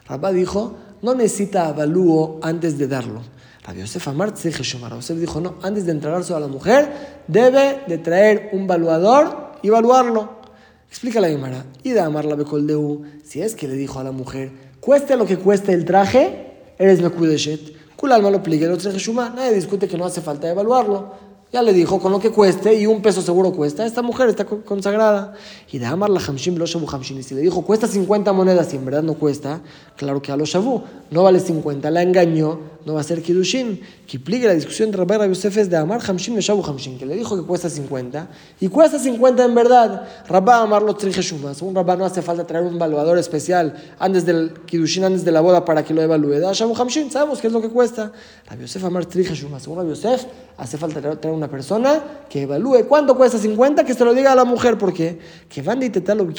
Rabá 0.07 0.31
dijo, 0.31 0.75
no 1.01 1.15
necesita 1.15 1.67
avalúo 1.67 2.39
antes 2.41 2.77
de 2.77 2.87
darlo. 2.87 3.21
Rabbi 3.63 3.81
Yosef 3.81 4.07
Amar 4.07 4.29
Rabbi 4.29 4.95
Yosef 4.95 5.17
dijo, 5.17 5.41
no, 5.41 5.55
antes 5.61 5.85
de 5.85 5.91
entregarse 5.91 6.33
a 6.33 6.39
la 6.39 6.47
mujer, 6.47 7.23
debe 7.27 7.83
de 7.87 7.97
traer 7.97 8.49
un 8.53 8.67
valuador 8.67 9.53
y 9.61 9.67
evaluarlo. 9.67 10.39
Explica 10.87 11.21
la 11.21 11.29
Gemara. 11.29 11.65
Y 11.83 11.91
de 11.91 11.99
Amar 11.99 12.25
la 12.25 12.35
Bekoldeu, 12.35 13.03
si 13.23 13.41
es 13.41 13.55
que 13.55 13.67
le 13.67 13.75
dijo 13.75 13.99
a 13.99 14.03
la 14.03 14.11
mujer, 14.11 14.51
cueste 14.79 15.15
lo 15.15 15.25
que 15.25 15.37
cueste 15.37 15.73
el 15.73 15.85
traje, 15.85 16.73
eres 16.77 17.01
Mekudeshet. 17.01 17.77
Kul 17.95 18.11
alma 18.11 18.29
lo 18.31 18.41
pligue, 18.41 18.67
Nadie 18.67 19.53
discute 19.53 19.87
que 19.87 19.97
no 19.97 20.05
hace 20.05 20.21
falta 20.21 20.49
evaluarlo. 20.49 21.28
Ya 21.51 21.63
le 21.63 21.73
dijo, 21.73 21.99
con 21.99 22.11
lo 22.11 22.19
que 22.19 22.29
cueste, 22.29 22.75
y 22.75 22.85
un 22.85 23.01
peso 23.01 23.23
seguro 23.23 23.51
cuesta, 23.51 23.83
esta 23.83 24.03
mujer 24.03 24.29
está 24.29 24.45
consagrada. 24.45 25.33
Y 25.71 25.79
de 25.79 25.87
Amar 25.87 26.11
la 26.11 26.19
Hamshim 26.19 26.55
lo 26.57 26.67
Shabu 26.67 26.87
Hamshim. 26.87 27.17
Y 27.17 27.23
si 27.23 27.33
le 27.33 27.41
dijo, 27.41 27.63
cuesta 27.63 27.87
50 27.87 28.31
monedas 28.33 28.71
y 28.73 28.75
en 28.75 28.85
verdad 28.85 29.01
no 29.01 29.15
cuesta, 29.15 29.59
claro 29.95 30.21
que 30.21 30.31
a 30.31 30.37
lo 30.37 30.45
Shabu 30.45 30.83
no 31.09 31.23
vale 31.23 31.39
50, 31.39 31.89
la 31.89 32.03
engañó, 32.03 32.59
no 32.85 32.93
va 32.93 33.01
a 33.01 33.03
ser 33.03 33.23
Kiddushin. 33.23 33.81
Que 34.05 34.19
pligue 34.19 34.45
la 34.45 34.53
discusión 34.53 34.89
entre 34.89 35.03
Rabbi 35.03 35.27
Yosef 35.29 35.57
es 35.57 35.69
de 35.71 35.77
Amar 35.77 36.01
Hamshim 36.07 36.35
lo 36.35 36.41
Shabu 36.41 36.63
Hamshim, 36.63 36.99
que 36.99 37.07
le 37.07 37.15
dijo 37.15 37.35
que 37.35 37.41
cuesta 37.41 37.67
50, 37.67 38.27
y 38.59 38.67
cuesta 38.67 38.99
50 38.99 39.43
en 39.43 39.55
verdad. 39.55 40.07
Rabba 40.27 40.61
Amar 40.61 40.83
lo 40.83 40.95
Triheshuma. 40.95 41.55
Según 41.55 41.73
Rabba 41.73 41.95
no 41.95 42.05
hace 42.05 42.21
falta 42.21 42.45
traer 42.45 42.63
un 42.63 42.75
evaluador 42.75 43.17
especial 43.17 43.73
antes 43.97 44.23
del 44.23 44.53
Kiddushin, 44.67 45.03
antes 45.03 45.25
de 45.25 45.31
la 45.31 45.41
boda 45.41 45.65
para 45.65 45.83
que 45.83 45.95
lo 45.95 46.03
evalúe. 46.03 46.39
Da 46.39 46.53
Shabu 46.53 46.79
Hamshim, 46.79 47.09
sabemos 47.09 47.41
qué 47.41 47.47
es 47.47 47.53
lo 47.53 47.59
que 47.59 47.69
cuesta. 47.69 48.11
Rabbi 48.47 48.61
Yosef 48.61 48.83
Amar 48.83 49.05
Triheshuma. 49.07 49.59
Según 49.59 49.79
Rabbi 49.79 49.89
Yosef, 49.89 50.25
hace 50.55 50.77
falta 50.77 51.01
traer 51.01 51.17
una 51.39 51.49
persona 51.49 52.03
que 52.29 52.43
evalúe 52.43 52.85
cuánto 52.87 53.17
cuesta 53.17 53.37
50, 53.37 53.83
que 53.83 53.93
se 53.93 54.05
lo 54.05 54.13
diga 54.13 54.31
a 54.31 54.35
la 54.35 54.45
mujer, 54.45 54.77
porque 54.77 55.19
que 55.49 55.61
van 55.61 55.79
de 55.79 55.89
lo 56.15 56.27
que 56.27 56.33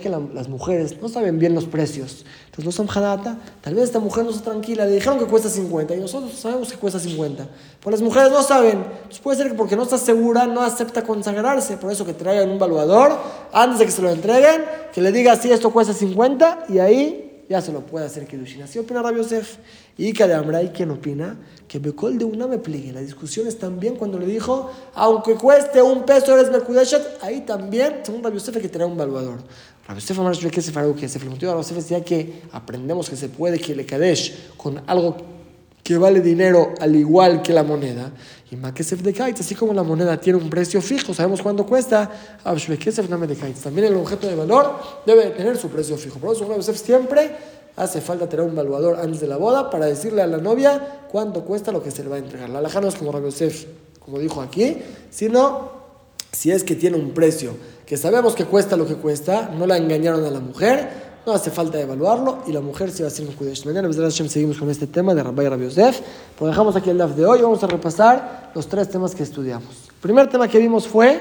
que 0.00 0.08
las 0.08 0.48
mujeres 0.48 0.96
no 1.00 1.08
saben 1.08 1.38
bien 1.38 1.54
los 1.54 1.66
precios. 1.66 2.24
Entonces 2.46 2.64
no 2.64 2.72
son 2.72 2.86
janata, 2.86 3.36
tal 3.60 3.74
vez 3.74 3.84
esta 3.84 3.98
mujer 3.98 4.24
no 4.24 4.30
está 4.30 4.50
tranquila, 4.50 4.86
le 4.86 4.92
dijeron 4.92 5.18
que 5.18 5.26
cuesta 5.26 5.50
50 5.50 5.94
y 5.94 6.00
nosotros 6.00 6.32
sabemos 6.32 6.72
que 6.72 6.78
cuesta 6.78 6.98
50. 6.98 7.46
Pues 7.80 7.92
las 7.92 8.00
mujeres 8.00 8.32
no 8.32 8.42
saben, 8.42 8.78
entonces 8.78 9.18
puede 9.18 9.36
ser 9.36 9.48
que 9.48 9.54
porque 9.54 9.76
no 9.76 9.82
está 9.82 9.98
segura 9.98 10.46
no 10.46 10.62
acepta 10.62 11.02
consagrarse, 11.02 11.76
por 11.76 11.92
eso 11.92 12.06
que 12.06 12.14
traigan 12.14 12.48
un 12.48 12.56
evaluador 12.56 13.12
antes 13.52 13.80
de 13.80 13.84
que 13.86 13.92
se 13.92 14.00
lo 14.00 14.08
entreguen, 14.08 14.64
que 14.92 15.02
le 15.02 15.12
diga 15.12 15.36
si 15.36 15.52
esto 15.52 15.70
cuesta 15.70 15.92
50 15.92 16.66
y 16.70 16.78
ahí 16.78 17.25
ya 17.48 17.60
se 17.60 17.72
lo 17.72 17.80
puede 17.80 18.06
hacer 18.06 18.26
Kedushin. 18.26 18.62
Así 18.62 18.78
opina 18.78 19.02
Rabbi 19.02 19.18
Yosef. 19.18 19.58
Y 19.96 20.12
que 20.12 20.26
de 20.26 20.72
¿quién 20.74 20.90
opina? 20.90 21.36
Que 21.68 21.78
Bekol 21.78 22.18
de 22.18 22.24
una 22.24 22.46
me 22.46 22.58
pliegue. 22.58 22.92
La 22.92 23.00
discusión 23.00 23.46
es 23.46 23.58
también 23.58 23.96
cuando 23.96 24.18
le 24.18 24.26
dijo, 24.26 24.70
aunque 24.94 25.34
cueste 25.34 25.80
un 25.80 26.04
peso 26.04 26.36
eres 26.36 26.50
Mekudeshet, 26.50 27.18
ahí 27.22 27.40
también, 27.42 28.00
según 28.02 28.22
Rabbi 28.22 28.36
Yosef, 28.36 28.56
hay 28.56 28.62
que 28.62 28.68
tener 28.68 28.86
un 28.86 28.96
valuador. 28.96 29.38
Rabbi 29.86 30.00
Yosef 30.00 30.18
Amar 30.18 30.36
que 30.36 30.60
se 30.60 30.72
que 30.72 31.08
se 31.08 31.18
el 31.18 31.30
motivo 31.30 31.50
de 31.50 31.54
Rabbi 31.54 31.62
Yosef 31.62 31.76
decía 31.76 32.04
que 32.04 32.42
aprendemos 32.52 33.08
que 33.08 33.16
se 33.16 33.28
puede 33.28 33.58
que 33.58 33.74
le 33.74 33.86
kadesh 33.86 34.54
con 34.56 34.82
algo 34.86 35.35
que 35.86 35.96
vale 35.96 36.20
dinero 36.20 36.74
al 36.80 36.96
igual 36.96 37.42
que 37.42 37.52
la 37.52 37.62
moneda. 37.62 38.10
Y 38.50 38.56
Makesef 38.56 39.02
de 39.02 39.12
Kaitz, 39.12 39.38
así 39.38 39.54
como 39.54 39.72
la 39.72 39.84
moneda 39.84 40.20
tiene 40.20 40.36
un 40.36 40.50
precio 40.50 40.82
fijo, 40.82 41.14
sabemos 41.14 41.40
cuánto 41.40 41.64
cuesta, 41.64 42.10
también 42.42 43.86
el 43.86 43.94
objeto 43.94 44.26
de 44.26 44.34
valor 44.34 44.80
debe 45.06 45.26
tener 45.30 45.56
su 45.56 45.68
precio 45.68 45.96
fijo. 45.96 46.18
Por 46.18 46.34
eso 46.34 46.74
siempre 46.74 47.36
hace 47.76 48.00
falta 48.00 48.28
tener 48.28 48.46
un 48.46 48.56
valuador 48.56 48.98
antes 48.98 49.20
de 49.20 49.28
la 49.28 49.36
boda 49.36 49.70
para 49.70 49.86
decirle 49.86 50.22
a 50.22 50.26
la 50.26 50.38
novia 50.38 51.06
cuánto 51.08 51.44
cuesta 51.44 51.70
lo 51.70 51.80
que 51.80 51.92
se 51.92 52.02
le 52.02 52.08
va 52.08 52.16
a 52.16 52.18
entregar. 52.18 52.50
La 52.50 52.58
alhaja 52.58 52.80
es 52.80 52.96
como 52.96 53.12
Rabbi 53.12 53.30
como 54.00 54.18
dijo 54.18 54.40
aquí, 54.40 54.78
sino 55.10 55.70
si 56.32 56.50
es 56.50 56.64
que 56.64 56.74
tiene 56.74 56.96
un 56.96 57.12
precio 57.12 57.52
que 57.86 57.96
sabemos 57.96 58.34
que 58.34 58.44
cuesta 58.44 58.76
lo 58.76 58.88
que 58.88 58.96
cuesta, 58.96 59.52
no 59.56 59.68
la 59.68 59.76
engañaron 59.76 60.24
a 60.24 60.30
la 60.30 60.40
mujer, 60.40 61.05
no 61.26 61.32
hace 61.32 61.50
falta 61.50 61.80
evaluarlo 61.80 62.38
y 62.46 62.52
la 62.52 62.60
mujer 62.60 62.92
se 62.92 63.02
va 63.02 63.08
a 63.08 63.10
hacer 63.10 63.26
un 63.26 63.34
Kudesh. 63.34 63.66
Mañana, 63.66 63.90
seguimos 64.10 64.58
con 64.58 64.70
este 64.70 64.86
tema 64.86 65.12
de 65.12 65.24
Rabbi 65.24 65.48
Rabbi 65.48 65.64
Yosef. 65.64 66.00
Pero 66.38 66.48
dejamos 66.48 66.76
aquí 66.76 66.88
el 66.88 66.98
DAF 66.98 67.16
de 67.16 67.26
hoy. 67.26 67.42
Vamos 67.42 67.64
a 67.64 67.66
repasar 67.66 68.52
los 68.54 68.68
tres 68.68 68.88
temas 68.88 69.12
que 69.12 69.24
estudiamos. 69.24 69.88
El 69.88 70.00
primer 70.00 70.28
tema 70.30 70.46
que 70.46 70.58
vimos 70.58 70.86
fue 70.86 71.18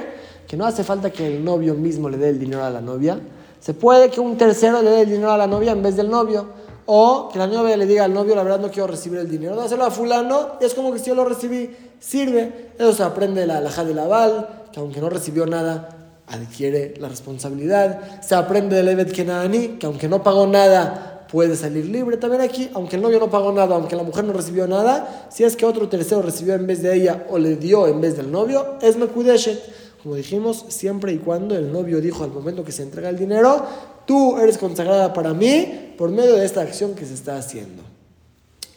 que 0.48 0.56
no 0.56 0.66
hace 0.68 0.84
falta 0.84 1.10
que 1.10 1.26
el 1.26 1.44
novio 1.44 1.74
mismo 1.74 2.08
le 2.08 2.18
dé 2.18 2.30
el 2.30 2.40
dinero 2.40 2.64
a 2.64 2.70
la 2.70 2.82
novia. 2.82 3.20
Se 3.60 3.74
puede 3.74 4.12
que 4.12 4.20
un 4.20 4.38
tercero 4.38 4.80
le 4.84 4.92
dé 4.92 5.02
el 5.02 5.10
dinero 5.10 5.32
a 5.32 5.40
la 5.40 5.48
novia 5.48 5.72
en 5.72 5.82
vez 5.82 5.96
del 5.96 6.08
novio. 6.08 6.50
O 6.86 7.30
que 7.34 7.40
la 7.40 7.48
novia 7.48 7.76
le 7.76 7.88
diga 7.88 8.04
al 8.04 8.14
novio, 8.14 8.36
la 8.36 8.44
verdad 8.44 8.60
no 8.60 8.70
quiero 8.70 8.86
recibir 8.86 9.18
el 9.18 9.28
dinero. 9.28 9.56
Dáselo 9.56 9.86
a 9.86 9.90
fulano 9.90 10.60
y 10.62 10.66
es 10.66 10.76
como 10.76 10.94
que 10.94 11.00
si 11.00 11.08
yo 11.08 11.16
lo 11.16 11.26
recibí, 11.26 11.76
sirve. 12.00 12.74
Eso 12.78 12.94
se 12.94 13.02
aprende 13.02 13.42
de 13.42 13.48
la 13.48 13.58
alhaja 13.58 13.84
de 13.84 13.96
Laval, 13.96 14.68
que 14.72 14.80
aunque 14.80 15.02
no 15.02 15.10
recibió 15.10 15.48
nada, 15.48 16.05
adquiere 16.28 16.96
la 17.00 17.10
responsabilidad. 17.10 18.22
Se 18.22 18.36
aprende 18.36 18.76
del 18.76 18.88
Evet 18.90 19.12
Kenani, 19.12 19.78
que 19.80 19.86
aunque 19.86 20.08
no 20.08 20.24
pagó 20.24 20.48
nada, 20.48 21.28
puede 21.32 21.56
salir 21.56 21.86
libre. 21.86 22.18
También 22.18 22.42
aquí, 22.42 22.70
aunque 22.74 22.96
el 22.96 23.02
novio 23.02 23.20
no 23.20 23.30
pagó 23.30 23.52
nada, 23.52 23.76
aunque 23.76 23.96
la 23.96 24.04
mujer 24.04 24.24
no 24.24 24.34
recibió 24.34 24.68
nada, 24.68 25.28
si 25.30 25.44
es 25.44 25.56
que 25.56 25.66
otro 25.66 25.90
tercero 25.90 26.22
recibió 26.22 26.54
en 26.54 26.68
vez 26.68 26.82
de 26.82 26.96
ella 26.96 27.26
o 27.30 27.38
le 27.38 27.56
dio 27.56 27.88
en 27.88 28.02
vez 28.02 28.18
del 28.18 28.32
novio, 28.32 28.78
es 28.82 28.98
Mekudeshet. 28.98 29.60
Como 30.02 30.16
dijimos, 30.16 30.66
siempre 30.70 31.14
y 31.14 31.18
cuando 31.18 31.56
el 31.56 31.72
novio 31.72 32.00
dijo 32.00 32.24
al 32.24 32.32
momento 32.32 32.64
que 32.64 32.72
se 32.72 32.84
entrega 32.84 33.10
el 33.10 33.18
dinero, 33.18 33.66
tú 34.06 34.38
eres 34.38 34.58
consagrada 34.58 35.14
para 35.14 35.34
mí 35.34 35.94
por 35.98 36.12
medio 36.12 36.36
de 36.36 36.46
esta 36.46 36.62
acción 36.62 36.94
que 36.94 37.06
se 37.06 37.16
está 37.16 37.38
haciendo. 37.38 37.82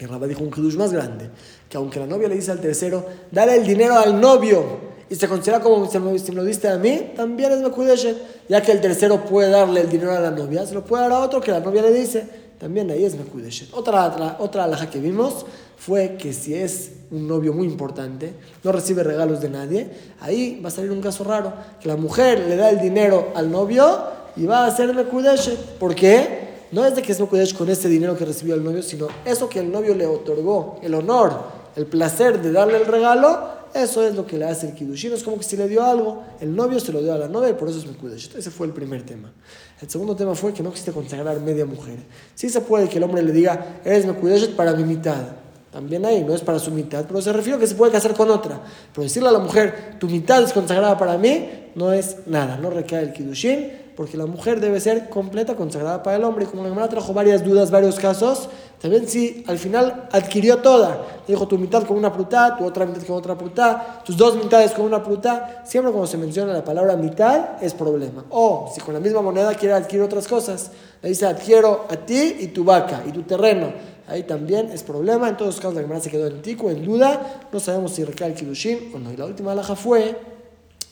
Y 0.00 0.06
Rabba 0.06 0.26
dijo 0.26 0.42
un 0.42 0.50
Kiddush 0.50 0.76
más 0.76 0.92
grande, 0.92 1.28
que 1.68 1.76
aunque 1.76 1.98
la 1.98 2.06
novia 2.06 2.28
le 2.28 2.36
dice 2.36 2.50
al 2.50 2.60
tercero, 2.60 3.04
dale 3.30 3.56
el 3.56 3.66
dinero 3.66 3.98
al 3.98 4.18
novio, 4.20 4.87
y 5.10 5.14
se 5.14 5.28
considera 5.28 5.60
como 5.60 5.86
si 5.90 5.98
me, 5.98 6.34
lo 6.34 6.44
diste 6.44 6.68
a 6.68 6.76
mí, 6.76 7.12
también 7.16 7.52
es 7.52 7.60
Mekudeshet, 7.60 8.16
ya 8.48 8.60
que 8.60 8.72
el 8.72 8.80
tercero 8.80 9.24
puede 9.24 9.50
darle 9.50 9.80
el 9.80 9.88
dinero 9.88 10.12
a 10.12 10.20
la 10.20 10.30
novia, 10.30 10.66
se 10.66 10.74
lo 10.74 10.84
puede 10.84 11.04
dar 11.04 11.12
a 11.12 11.20
otro 11.20 11.40
que 11.40 11.50
la 11.50 11.60
novia 11.60 11.82
le 11.82 11.92
dice, 11.92 12.28
también 12.58 12.90
ahí 12.90 13.04
es 13.04 13.16
Mekudeshet. 13.16 13.72
Otra, 13.72 14.06
otra, 14.06 14.36
otra 14.38 14.64
alhaja 14.64 14.90
que 14.90 14.98
vimos 14.98 15.46
fue 15.78 16.16
que 16.18 16.32
si 16.32 16.54
es 16.54 16.92
un 17.10 17.26
novio 17.26 17.52
muy 17.54 17.66
importante, 17.66 18.34
no 18.62 18.72
recibe 18.72 19.02
regalos 19.02 19.40
de 19.40 19.48
nadie, 19.48 19.88
ahí 20.20 20.60
va 20.62 20.68
a 20.68 20.72
salir 20.72 20.90
un 20.90 21.00
caso 21.00 21.24
raro, 21.24 21.54
que 21.80 21.88
la 21.88 21.96
mujer 21.96 22.40
le 22.40 22.56
da 22.56 22.68
el 22.68 22.80
dinero 22.80 23.28
al 23.34 23.50
novio 23.50 24.18
y 24.36 24.44
va 24.44 24.64
a 24.64 24.66
hacer 24.66 24.94
Mekudeshet. 24.94 25.78
¿Por 25.78 25.94
qué? 25.94 26.48
No 26.70 26.84
es 26.84 26.94
de 26.94 27.00
que 27.00 27.12
es 27.12 27.20
Mekudeshet 27.20 27.56
con 27.56 27.70
ese 27.70 27.88
dinero 27.88 28.14
que 28.16 28.26
recibió 28.26 28.54
el 28.54 28.62
novio, 28.62 28.82
sino 28.82 29.08
eso 29.24 29.48
que 29.48 29.60
el 29.60 29.72
novio 29.72 29.94
le 29.94 30.04
otorgó, 30.04 30.78
el 30.82 30.92
honor, 30.94 31.32
el 31.76 31.86
placer 31.86 32.42
de 32.42 32.52
darle 32.52 32.76
el 32.76 32.86
regalo, 32.86 33.57
eso 33.74 34.06
es 34.06 34.14
lo 34.14 34.26
que 34.26 34.38
le 34.38 34.46
hace 34.46 34.68
el 34.68 34.74
Kiddushin. 34.74 35.12
Es 35.12 35.22
como 35.22 35.38
que 35.38 35.44
si 35.44 35.56
le 35.56 35.68
dio 35.68 35.84
algo, 35.84 36.22
el 36.40 36.54
novio 36.54 36.80
se 36.80 36.92
lo 36.92 37.00
dio 37.00 37.12
a 37.12 37.18
la 37.18 37.28
novia 37.28 37.50
y 37.50 37.54
por 37.54 37.68
eso 37.68 37.78
es 37.78 37.86
Mekudesh. 37.86 38.36
Ese 38.36 38.50
fue 38.50 38.66
el 38.66 38.72
primer 38.72 39.04
tema. 39.04 39.32
El 39.80 39.88
segundo 39.88 40.16
tema 40.16 40.34
fue 40.34 40.52
que 40.52 40.62
no 40.62 40.70
existe 40.70 40.92
consagrar 40.92 41.40
media 41.40 41.66
mujer. 41.66 41.98
Sí 42.34 42.48
se 42.48 42.60
puede 42.60 42.88
que 42.88 42.98
el 42.98 43.04
hombre 43.04 43.22
le 43.22 43.32
diga, 43.32 43.80
eres 43.84 44.06
Mekudesh 44.06 44.54
para 44.54 44.72
mi 44.72 44.84
mitad. 44.84 45.22
También 45.70 46.04
ahí, 46.06 46.24
no 46.24 46.34
es 46.34 46.40
para 46.40 46.58
su 46.58 46.70
mitad, 46.70 47.04
pero 47.06 47.20
se 47.20 47.32
refiere 47.32 47.58
a 47.58 47.60
que 47.60 47.66
se 47.66 47.74
puede 47.74 47.92
casar 47.92 48.14
con 48.14 48.30
otra. 48.30 48.60
Pero 48.92 49.02
decirle 49.02 49.28
a 49.28 49.32
la 49.32 49.38
mujer, 49.38 49.96
tu 49.98 50.08
mitad 50.08 50.42
es 50.42 50.52
consagrada 50.52 50.96
para 50.96 51.18
mí, 51.18 51.48
no 51.74 51.92
es 51.92 52.16
nada, 52.26 52.56
no 52.56 52.70
recae 52.70 53.02
el 53.02 53.12
Kiddushin, 53.12 53.70
porque 53.94 54.16
la 54.16 54.26
mujer 54.26 54.60
debe 54.60 54.80
ser 54.80 55.08
completa, 55.08 55.56
consagrada 55.56 56.02
para 56.02 56.16
el 56.16 56.24
hombre. 56.24 56.44
Y 56.44 56.46
como 56.46 56.62
la 56.62 56.70
hermana 56.70 56.88
trajo 56.88 57.12
varias 57.12 57.44
dudas, 57.44 57.70
varios 57.70 57.96
casos, 57.98 58.48
también 58.80 59.08
si 59.08 59.44
al 59.48 59.58
final 59.58 60.08
adquirió 60.12 60.58
toda, 60.58 61.04
dijo 61.26 61.48
tu 61.48 61.58
mitad 61.58 61.84
con 61.84 61.96
una 61.96 62.12
pruta, 62.12 62.56
tu 62.56 62.64
otra 62.64 62.86
mitad 62.86 63.02
con 63.02 63.16
otra 63.16 63.36
pruta, 63.36 64.02
tus 64.04 64.16
dos 64.16 64.36
mitades 64.36 64.70
con 64.70 64.84
una 64.84 65.02
pruta, 65.02 65.62
siempre 65.66 65.90
cuando 65.90 66.06
se 66.06 66.16
menciona 66.16 66.52
la 66.52 66.64
palabra 66.64 66.96
mitad 66.96 67.60
es 67.60 67.74
problema. 67.74 68.24
O 68.30 68.70
si 68.72 68.80
con 68.80 68.94
la 68.94 69.00
misma 69.00 69.20
moneda 69.20 69.52
quiere 69.54 69.74
adquirir 69.74 70.02
otras 70.02 70.28
cosas, 70.28 70.70
le 71.02 71.08
dice 71.08 71.26
adquiero 71.26 71.86
a 71.90 71.96
ti 71.96 72.36
y 72.38 72.48
tu 72.48 72.62
vaca 72.62 73.02
y 73.06 73.10
tu 73.10 73.22
terreno. 73.22 73.72
Ahí 74.06 74.22
también 74.22 74.70
es 74.70 74.82
problema. 74.82 75.28
En 75.28 75.36
todos 75.36 75.54
los 75.54 75.60
casos 75.60 75.74
la 75.74 75.80
hermana 75.80 76.00
se 76.00 76.10
quedó 76.10 76.28
en 76.28 76.40
tico, 76.40 76.70
en 76.70 76.84
duda. 76.84 77.46
No 77.52 77.60
sabemos 77.60 77.92
si 77.92 78.04
recae 78.04 78.28
el 78.28 78.34
kiddushin 78.34 78.92
o 78.94 78.98
no. 78.98 79.12
Y 79.12 79.16
la 79.16 79.26
última 79.26 79.52
alhaja 79.52 79.76
fue 79.76 80.16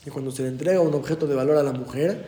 que 0.03 0.11
cuando 0.11 0.29
se 0.29 0.43
le 0.43 0.49
entrega 0.49 0.81
un 0.81 0.93
objeto 0.93 1.25
de 1.25 1.35
valor 1.35 1.57
a 1.57 1.63
la 1.63 1.71
mujer, 1.71 2.25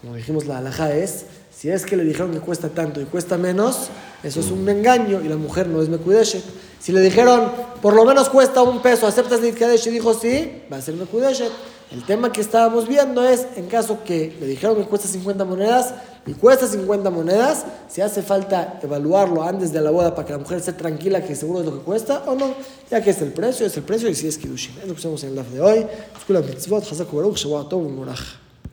como 0.00 0.16
dijimos, 0.16 0.46
la 0.46 0.58
alhaja 0.58 0.92
es, 0.94 1.26
si 1.64 1.70
es 1.70 1.86
que 1.86 1.96
le 1.96 2.04
dijeron 2.04 2.30
que 2.30 2.40
cuesta 2.40 2.68
tanto 2.68 3.00
y 3.00 3.06
cuesta 3.06 3.38
menos, 3.38 3.88
eso 4.22 4.40
es 4.40 4.50
un 4.50 4.68
engaño 4.68 5.22
y 5.24 5.28
la 5.28 5.38
mujer 5.38 5.66
no 5.66 5.80
es 5.80 5.88
Mekudeshet. 5.88 6.44
Si 6.78 6.92
le 6.92 7.00
dijeron, 7.00 7.50
por 7.80 7.94
lo 7.94 8.04
menos 8.04 8.28
cuesta 8.28 8.60
un 8.60 8.82
peso, 8.82 9.06
¿aceptas 9.06 9.40
Nitkadesh? 9.40 9.86
Y 9.86 9.90
dijo 9.92 10.12
sí, 10.12 10.60
va 10.70 10.76
a 10.76 10.82
ser 10.82 10.92
Mekudeshet. 10.92 11.50
El 11.90 12.04
tema 12.04 12.30
que 12.30 12.42
estábamos 12.42 12.86
viendo 12.86 13.26
es, 13.26 13.46
en 13.56 13.66
caso 13.68 14.04
que 14.04 14.36
le 14.38 14.46
dijeron 14.46 14.76
que 14.76 14.82
cuesta 14.82 15.08
50 15.08 15.46
monedas 15.46 15.94
y 16.26 16.34
cuesta 16.34 16.66
50 16.66 17.08
monedas, 17.08 17.64
si 17.88 18.02
hace 18.02 18.20
falta 18.20 18.78
evaluarlo 18.82 19.42
antes 19.42 19.72
de 19.72 19.80
la 19.80 19.90
boda 19.90 20.14
para 20.14 20.26
que 20.26 20.32
la 20.34 20.40
mujer 20.40 20.58
esté 20.58 20.74
tranquila 20.74 21.24
que 21.24 21.34
seguro 21.34 21.60
es 21.60 21.64
lo 21.64 21.78
que 21.78 21.82
cuesta 21.82 22.24
o 22.26 22.34
no, 22.34 22.52
ya 22.90 23.02
que 23.02 23.08
es 23.08 23.22
el 23.22 23.32
precio, 23.32 23.64
es 23.64 23.74
el 23.78 23.84
precio 23.84 24.10
y 24.10 24.14
si 24.14 24.28
es 24.28 24.36
Kiddushin. 24.36 24.80
Es 24.82 24.86
lo 24.86 24.92
que 24.92 24.98
hacemos 24.98 25.24
en 25.24 25.30
el 25.30 25.36
live 25.36 25.50
de 25.50 25.60
hoy. 25.62 25.86